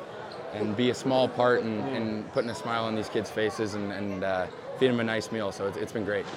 and 0.53 0.77
be 0.77 0.91
a 0.91 0.93
small 0.93 1.27
part 1.27 1.61
in, 1.63 1.79
in 1.87 2.23
putting 2.25 2.49
a 2.51 2.55
smile 2.55 2.85
on 2.85 2.95
these 2.95 3.09
kids' 3.09 3.27
faces 3.29 3.73
and, 3.73 3.91
and 3.91 4.23
uh, 4.23 4.45
feed 4.77 4.87
them 4.91 4.99
a 4.99 5.03
nice 5.03 5.31
meal. 5.31 5.51
So 5.51 5.65
it's, 5.65 5.77
it's 5.77 5.91
been 5.91 6.05
great. 6.05 6.27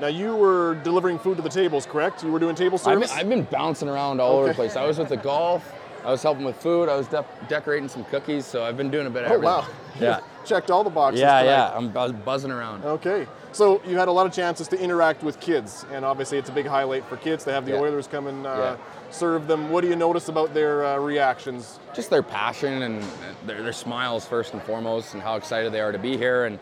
Now 0.00 0.08
you 0.08 0.34
were 0.34 0.74
delivering 0.82 1.20
food 1.20 1.36
to 1.36 1.42
the 1.42 1.48
tables, 1.48 1.86
correct? 1.86 2.24
You 2.24 2.32
were 2.32 2.40
doing 2.40 2.56
table 2.56 2.78
I've 2.78 2.84
been, 2.98 3.08
service. 3.08 3.12
I've 3.12 3.28
been 3.28 3.44
bouncing 3.44 3.88
around 3.88 4.20
all 4.20 4.38
over 4.38 4.48
the 4.48 4.54
place. 4.54 4.74
I 4.74 4.84
was 4.86 4.98
with 4.98 5.08
the 5.08 5.16
golf. 5.16 5.72
I 6.04 6.10
was 6.10 6.22
helping 6.22 6.44
with 6.44 6.56
food. 6.56 6.88
I 6.88 6.96
was 6.96 7.08
de- 7.08 7.24
decorating 7.48 7.88
some 7.88 8.04
cookies. 8.04 8.46
So 8.46 8.64
I've 8.64 8.76
been 8.76 8.90
doing 8.90 9.06
a 9.06 9.10
bit 9.10 9.24
of 9.24 9.30
oh 9.30 9.34
everything. 9.34 9.44
wow! 9.54 9.66
Yeah. 10.00 10.20
Checked 10.44 10.70
all 10.70 10.82
the 10.82 10.90
boxes. 10.90 11.20
Yeah, 11.20 11.42
yeah. 11.42 11.72
I'm 11.76 11.90
buzz- 11.90 12.12
buzzing 12.12 12.50
around. 12.50 12.84
Okay. 12.84 13.26
So 13.52 13.82
you 13.86 13.98
had 13.98 14.08
a 14.08 14.12
lot 14.12 14.26
of 14.26 14.32
chances 14.32 14.68
to 14.68 14.80
interact 14.80 15.22
with 15.22 15.38
kids, 15.40 15.84
and 15.92 16.04
obviously 16.04 16.38
it's 16.38 16.48
a 16.48 16.52
big 16.52 16.66
highlight 16.66 17.04
for 17.06 17.16
kids 17.16 17.44
to 17.44 17.52
have 17.52 17.66
the 17.66 17.72
Yeah. 17.72 17.80
Oilers 17.80 18.06
come 18.06 18.26
and 18.28 18.46
uh, 18.46 18.76
Yeah. 18.78 19.10
serve 19.10 19.46
them. 19.48 19.70
What 19.70 19.82
do 19.82 19.88
you 19.88 19.96
notice 19.96 20.28
about 20.28 20.54
their 20.54 20.84
uh, 20.86 20.96
reactions? 20.98 21.78
Just 21.94 22.10
their 22.10 22.22
passion 22.22 22.82
and 22.82 23.02
their, 23.46 23.62
their 23.62 23.72
smiles 23.72 24.24
first 24.24 24.52
and 24.54 24.62
foremost, 24.62 25.14
and 25.14 25.22
how 25.22 25.34
excited 25.36 25.72
they 25.72 25.80
are 25.80 25.92
to 25.92 25.98
be 25.98 26.16
here. 26.16 26.44
And 26.46 26.58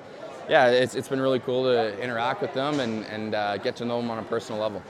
yeah, 0.48 0.68
it's, 0.68 0.94
it's 0.94 1.09
been 1.09 1.20
really 1.20 1.40
cool 1.40 1.64
to 1.64 1.96
interact 2.03 2.40
with 2.40 2.55
them 2.55 2.81
and, 2.81 3.05
and 3.05 3.35
uh, 3.35 3.59
get 3.59 3.77
to 3.77 3.85
know 3.85 4.01
them 4.01 4.11
on 4.11 4.18
a 4.18 4.22
personal 4.22 4.61
level. 4.61 4.83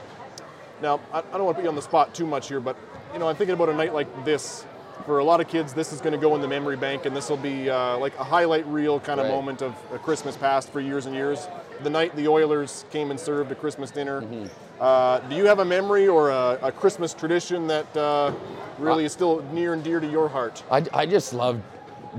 Now, 0.81 1.01
I, 1.11 1.19
I 1.19 1.21
don't 1.33 1.43
want 1.43 1.57
to 1.57 1.61
put 1.61 1.63
you 1.63 1.69
on 1.69 1.75
the 1.75 1.81
spot 1.81 2.15
too 2.15 2.25
much 2.25 2.47
here, 2.47 2.61
but 2.61 2.77
you 3.13 3.19
know, 3.19 3.27
I'm 3.27 3.35
thinking 3.35 3.53
about 3.53 3.69
a 3.69 3.73
night 3.73 3.93
like 3.93 4.25
this. 4.25 4.65
For 5.05 5.19
a 5.19 5.23
lot 5.23 5.39
of 5.41 5.47
kids, 5.47 5.73
this 5.73 5.91
is 5.93 6.01
going 6.01 6.11
to 6.11 6.19
go 6.19 6.35
in 6.35 6.41
the 6.41 6.47
memory 6.47 6.75
bank, 6.75 7.05
and 7.05 7.15
this 7.15 7.29
will 7.29 7.37
be 7.37 7.69
uh, 7.69 7.97
like 7.97 8.15
a 8.19 8.23
highlight 8.23 8.67
reel 8.67 8.99
kind 8.99 9.19
of 9.19 9.25
Right. 9.25 9.33
moment 9.33 9.61
of 9.61 9.73
a 9.93 9.97
Christmas 9.97 10.35
past 10.37 10.69
for 10.71 10.81
years 10.81 11.05
and 11.05 11.15
years. 11.15 11.47
The 11.83 11.89
night 11.89 12.15
the 12.15 12.27
Oilers 12.27 12.85
came 12.91 13.09
and 13.09 13.19
served 13.19 13.51
a 13.51 13.55
Christmas 13.55 13.91
dinner. 13.91 14.21
Mm-hmm. 14.21 14.45
Uh, 14.79 15.19
do 15.21 15.35
you 15.35 15.45
have 15.45 15.59
a 15.59 15.65
memory 15.65 16.07
or 16.07 16.29
a, 16.29 16.59
a 16.61 16.71
Christmas 16.71 17.13
tradition 17.13 17.65
that 17.67 17.97
uh, 17.97 18.33
really 18.77 19.05
is 19.05 19.13
still 19.13 19.41
near 19.53 19.73
and 19.73 19.83
dear 19.83 19.99
to 19.99 20.07
your 20.07 20.27
heart? 20.27 20.61
I, 20.69 20.85
I 20.93 21.05
just 21.05 21.33
loved 21.33 21.63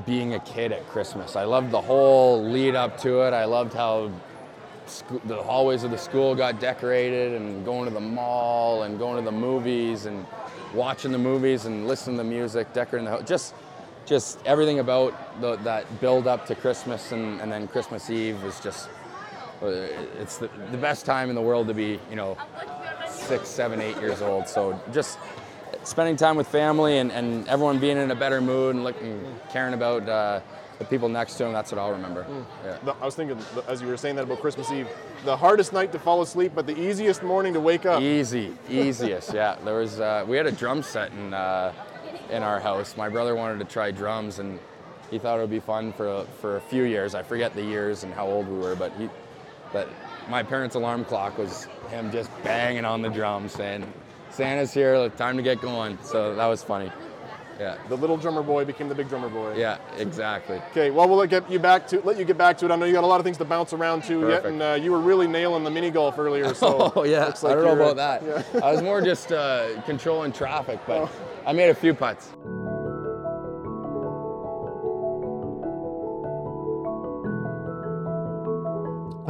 being 0.07 0.35
a 0.35 0.40
kid 0.40 0.72
at 0.72 0.85
Christmas. 0.88 1.37
I 1.37 1.44
loved 1.44 1.70
the 1.70 1.81
whole 1.81 2.42
lead 2.42 2.74
up 2.74 2.98
to 3.03 3.20
it. 3.26 3.35
I 3.35 3.44
loved 3.44 3.74
how 3.74 4.11
the 5.26 5.40
hallways 5.42 5.85
of 5.85 5.90
the 5.92 5.98
school 5.98 6.35
got 6.35 6.59
decorated 6.59 7.35
and 7.35 7.64
going 7.64 7.85
to 7.87 7.94
the 7.94 8.00
mall 8.00 8.83
and 8.85 8.98
going 8.98 9.22
to 9.22 9.31
the 9.31 9.37
movies 9.37 10.07
and 10.07 10.26
watching 10.74 11.12
the 11.12 11.18
movies 11.18 11.66
and 11.66 11.87
listening 11.87 12.16
to 12.16 12.22
the 12.22 12.28
music, 12.28 12.72
decorating 12.72 13.04
the 13.04 13.11
house. 13.11 13.28
Just, 13.28 13.54
just 14.06 14.38
everything 14.46 14.78
about 14.78 15.40
the, 15.40 15.56
that 15.56 16.00
build 16.00 16.26
up 16.26 16.46
to 16.46 16.54
Christmas 16.54 17.12
and, 17.12 17.40
and 17.40 17.50
then 17.50 17.68
Christmas 17.68 18.11
Eve 18.11 18.42
is 18.44 18.61
just, 18.61 18.88
uh, 19.62 19.66
it's 20.18 20.38
the, 20.38 20.48
the 20.70 20.78
best 20.78 21.04
time 21.06 21.28
in 21.28 21.35
the 21.35 21.42
world 21.42 21.68
to 21.68 21.74
be, 21.74 22.00
you 22.09 22.16
know, 22.16 22.37
six, 23.09 23.48
seven, 23.48 23.80
eight 23.80 23.96
years 23.98 24.22
old. 24.22 24.48
So 24.48 24.80
just 24.92 25.18
spending 25.85 26.16
time 26.16 26.37
with 26.37 26.46
family 26.46 26.98
and, 26.98 27.11
and 27.12 27.48
everyone 27.48 27.78
being 27.78 27.96
in 27.96 28.11
a 28.11 28.14
better 28.14 28.40
mood 28.40 28.74
and 28.74 28.85
looking, 28.85 29.24
caring 29.50 29.74
about 29.74 30.09
uh, 30.09 30.40
the 30.80 30.84
people 30.86 31.08
next 31.08 31.34
to 31.34 31.44
him. 31.44 31.52
That's 31.52 31.70
what 31.70 31.78
I'll 31.78 31.92
remember. 31.92 32.24
Mm. 32.24 32.44
Yeah. 32.64 32.78
The- 32.84 32.94
I 33.00 33.04
was 33.04 33.14
thinking, 33.14 33.38
as 33.68 33.80
you 33.82 33.86
were 33.86 33.98
saying 33.98 34.16
that 34.16 34.22
about 34.24 34.40
Christmas 34.40 34.72
Eve, 34.72 34.88
the 35.24 35.36
hardest 35.36 35.72
night 35.72 35.92
to 35.92 35.98
fall 35.98 36.22
asleep, 36.22 36.52
but 36.54 36.66
the 36.66 36.76
easiest 36.76 37.22
morning 37.22 37.52
to 37.52 37.60
wake 37.60 37.84
up. 37.86 38.00
Easy, 38.02 38.56
easiest. 38.68 39.32
Yeah, 39.32 39.56
there 39.64 39.74
was. 39.76 40.00
Uh, 40.00 40.24
we 40.26 40.36
had 40.36 40.46
a 40.46 40.52
drum 40.52 40.82
set 40.82 41.12
in 41.12 41.34
uh, 41.34 41.72
in 42.30 42.42
our 42.42 42.58
house. 42.58 42.96
My 42.96 43.08
brother 43.10 43.36
wanted 43.36 43.58
to 43.58 43.66
try 43.66 43.90
drums, 43.90 44.38
and 44.38 44.58
he 45.10 45.18
thought 45.18 45.36
it 45.38 45.42
would 45.42 45.50
be 45.50 45.60
fun 45.60 45.92
for 45.92 46.24
for 46.40 46.56
a 46.56 46.60
few 46.62 46.84
years. 46.84 47.14
I 47.14 47.22
forget 47.22 47.54
the 47.54 47.62
years 47.62 48.02
and 48.02 48.12
how 48.14 48.26
old 48.26 48.48
we 48.48 48.58
were, 48.58 48.74
but 48.74 48.90
he, 48.98 49.10
but 49.74 49.86
my 50.30 50.42
parents' 50.42 50.76
alarm 50.76 51.04
clock 51.04 51.36
was 51.36 51.68
him 51.90 52.10
just 52.10 52.30
banging 52.42 52.86
on 52.86 53.02
the 53.02 53.10
drums, 53.10 53.52
saying, 53.52 53.84
"Santa's 54.30 54.72
here, 54.72 55.10
time 55.10 55.36
to 55.36 55.42
get 55.42 55.60
going." 55.60 55.98
So 56.02 56.34
that 56.36 56.46
was 56.46 56.62
funny. 56.62 56.90
Yeah, 57.61 57.77
The 57.90 57.96
little 57.96 58.16
drummer 58.16 58.42
boy 58.42 58.64
became 58.64 58.88
the 58.88 58.94
big 58.94 59.11
drummer 59.11 59.29
boy. 59.29 59.55
yeah, 59.55 59.77
exactly. 59.99 60.57
Okay, 60.70 60.90
well, 60.90 61.07
we'll 61.09 61.18
let 61.18 61.29
get 61.29 61.51
you 61.51 61.59
back 61.59 61.87
to 61.88 62.01
let 62.01 62.16
you 62.18 62.25
get 62.25 62.38
back 62.38 62.57
to 62.59 62.64
it. 62.66 62.70
I 62.73 62.77
know 62.77 62.87
you 62.87 62.92
got 62.94 63.05
a 63.05 63.07
lot 63.07 63.20
of 63.20 63.25
things 63.25 63.37
to 63.38 63.44
bounce 63.44 63.73
around 63.75 64.03
to 64.05 64.29
yet, 64.31 64.46
and 64.46 64.62
uh, 64.62 64.79
you 64.81 64.90
were 64.92 65.01
really 65.01 65.27
nailing 65.27 65.62
the 65.64 65.70
mini 65.70 65.90
golf 65.90 66.18
earlier. 66.18 66.55
So 66.55 66.90
Oh 66.96 67.05
yeah, 67.05 67.27
looks 67.27 67.42
like 67.42 67.53
I 67.53 67.55
don't 67.57 67.77
know 67.79 67.90
about 67.90 67.96
that. 68.23 68.46
I 68.64 68.73
was 68.73 68.81
more 68.83 69.03
just 69.03 69.31
uh, 69.31 69.81
controlling 69.83 70.33
traffic, 70.33 70.81
but 70.87 71.03
Oh. 71.03 71.11
I 71.46 71.53
made 71.53 71.68
a 71.70 71.75
few 71.75 71.92
putts. 71.94 72.31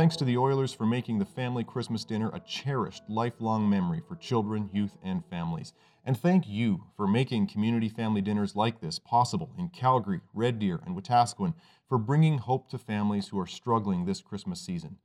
Thanks 0.00 0.16
to 0.16 0.24
the 0.24 0.38
Oilers 0.38 0.72
for 0.72 0.86
making 0.86 1.18
the 1.18 1.26
family 1.26 1.62
Christmas 1.62 2.06
dinner 2.06 2.30
a 2.32 2.40
cherished 2.40 3.02
lifelong 3.06 3.68
memory 3.68 4.00
for 4.08 4.16
children, 4.16 4.70
youth, 4.72 4.96
and 5.02 5.22
families. 5.26 5.74
And 6.06 6.18
thank 6.18 6.48
you 6.48 6.84
for 6.96 7.06
making 7.06 7.48
community 7.48 7.90
family 7.90 8.22
dinners 8.22 8.56
like 8.56 8.80
this 8.80 8.98
possible 8.98 9.52
in 9.58 9.68
Calgary, 9.68 10.22
Red 10.32 10.58
Deer, 10.58 10.80
and 10.86 10.96
Wetaskiwin 10.96 11.52
for 11.86 11.98
bringing 11.98 12.38
hope 12.38 12.70
to 12.70 12.78
families 12.78 13.28
who 13.28 13.38
are 13.38 13.46
struggling 13.46 14.06
this 14.06 14.22
Christmas 14.22 14.58
season. 14.62 14.96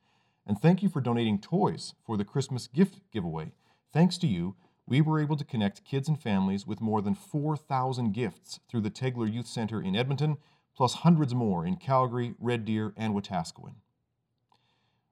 And 0.47 0.61
thank 0.61 0.81
you 0.81 0.87
for 0.87 1.01
donating 1.01 1.41
toys 1.41 1.93
for 2.05 2.15
the 2.15 2.23
Christmas 2.23 2.67
gift 2.67 3.01
giveaway. 3.11 3.51
Thanks 3.91 4.17
to 4.19 4.27
you, 4.27 4.55
we 4.87 5.01
were 5.01 5.19
able 5.19 5.35
to 5.35 5.43
connect 5.43 5.83
kids 5.83 6.07
and 6.07 6.17
families 6.17 6.65
with 6.65 6.79
more 6.79 7.01
than 7.01 7.15
4,000 7.15 8.13
gifts 8.13 8.61
through 8.69 8.79
the 8.79 8.89
Tegler 8.89 9.29
Youth 9.29 9.47
Center 9.47 9.81
in 9.81 9.93
Edmonton, 9.93 10.37
plus 10.73 10.93
hundreds 10.93 11.35
more 11.35 11.65
in 11.65 11.75
Calgary, 11.75 12.33
Red 12.39 12.63
Deer, 12.63 12.93
and 12.95 13.13
Wetaskiwin. 13.13 13.73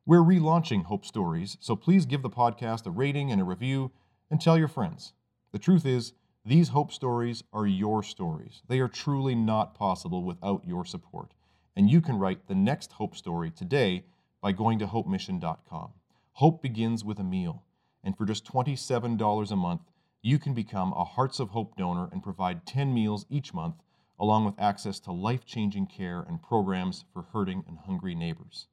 We're 0.06 0.20
relaunching 0.20 0.84
Hope 0.84 1.06
Stories, 1.06 1.56
so 1.62 1.78
please 1.78 2.06
give 2.06 2.24
the 2.24 2.30
podcast 2.30 2.86
a 2.86 2.92
rating 2.92 3.32
and 3.32 3.40
a 3.40 3.46
review 3.46 3.94
and 4.30 4.42
tell 4.42 4.58
your 4.58 4.68
friends. 4.68 5.14
The 5.54 5.60
truth 5.60 5.86
is, 5.86 6.12
these 6.44 6.68
Hope 6.70 6.92
Stories 6.92 7.46
are 7.54 7.66
your 7.66 8.04
stories. 8.04 8.64
They 8.68 8.82
are 8.82 8.90
truly 8.90 9.34
not 9.34 9.76
possible 9.76 10.26
without 10.26 10.68
your 10.68 10.84
support. 10.84 11.32
And 11.74 11.90
you 11.90 12.02
can 12.02 12.20
write 12.20 12.48
the 12.48 12.54
next 12.54 12.92
Hope 12.92 13.16
Story 13.16 13.50
today 13.50 14.04
by 14.42 14.52
going 14.52 14.78
to 14.80 14.88
hopemission.com. 14.88 15.92
Hope 16.34 16.62
begins 16.62 17.06
with 17.06 17.18
a 17.18 17.24
meal, 17.24 17.64
and 18.04 18.18
for 18.18 18.26
just 18.26 18.44
$27 18.44 19.52
a 19.52 19.56
month, 19.56 19.84
you 20.22 20.38
can 20.38 20.54
become 20.54 20.92
a 20.98 21.06
Hearts 21.06 21.40
of 21.40 21.52
Hope 21.52 21.78
donor 21.78 22.10
and 22.12 22.22
provide 22.22 22.66
10 22.66 22.94
meals 22.94 23.26
each 23.30 23.54
month, 23.54 23.76
along 24.20 24.44
with 24.44 24.60
access 24.60 25.00
to 25.00 25.14
life 25.14 25.46
changing 25.46 25.88
care 25.88 26.26
and 26.28 26.44
programs 26.44 27.06
for 27.14 27.22
hurting 27.32 27.64
and 27.70 27.78
hungry 27.86 28.16
neighbors. 28.16 28.68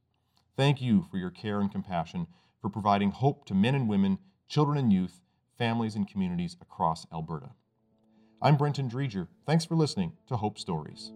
Thank 0.56 0.80
you 0.80 1.06
for 1.10 1.16
your 1.16 1.30
care 1.30 1.60
and 1.60 1.70
compassion 1.70 2.26
for 2.60 2.68
providing 2.68 3.10
hope 3.10 3.44
to 3.46 3.54
men 3.54 3.74
and 3.74 3.88
women, 3.88 4.18
children 4.48 4.78
and 4.78 4.92
youth, 4.92 5.20
families 5.56 5.94
and 5.94 6.08
communities 6.08 6.56
across 6.60 7.06
Alberta. 7.12 7.50
I'm 8.42 8.56
Brenton 8.56 8.88
Dreger. 8.88 9.28
Thanks 9.46 9.64
for 9.64 9.74
listening 9.74 10.12
to 10.28 10.36
Hope 10.36 10.58
Stories. 10.58 11.12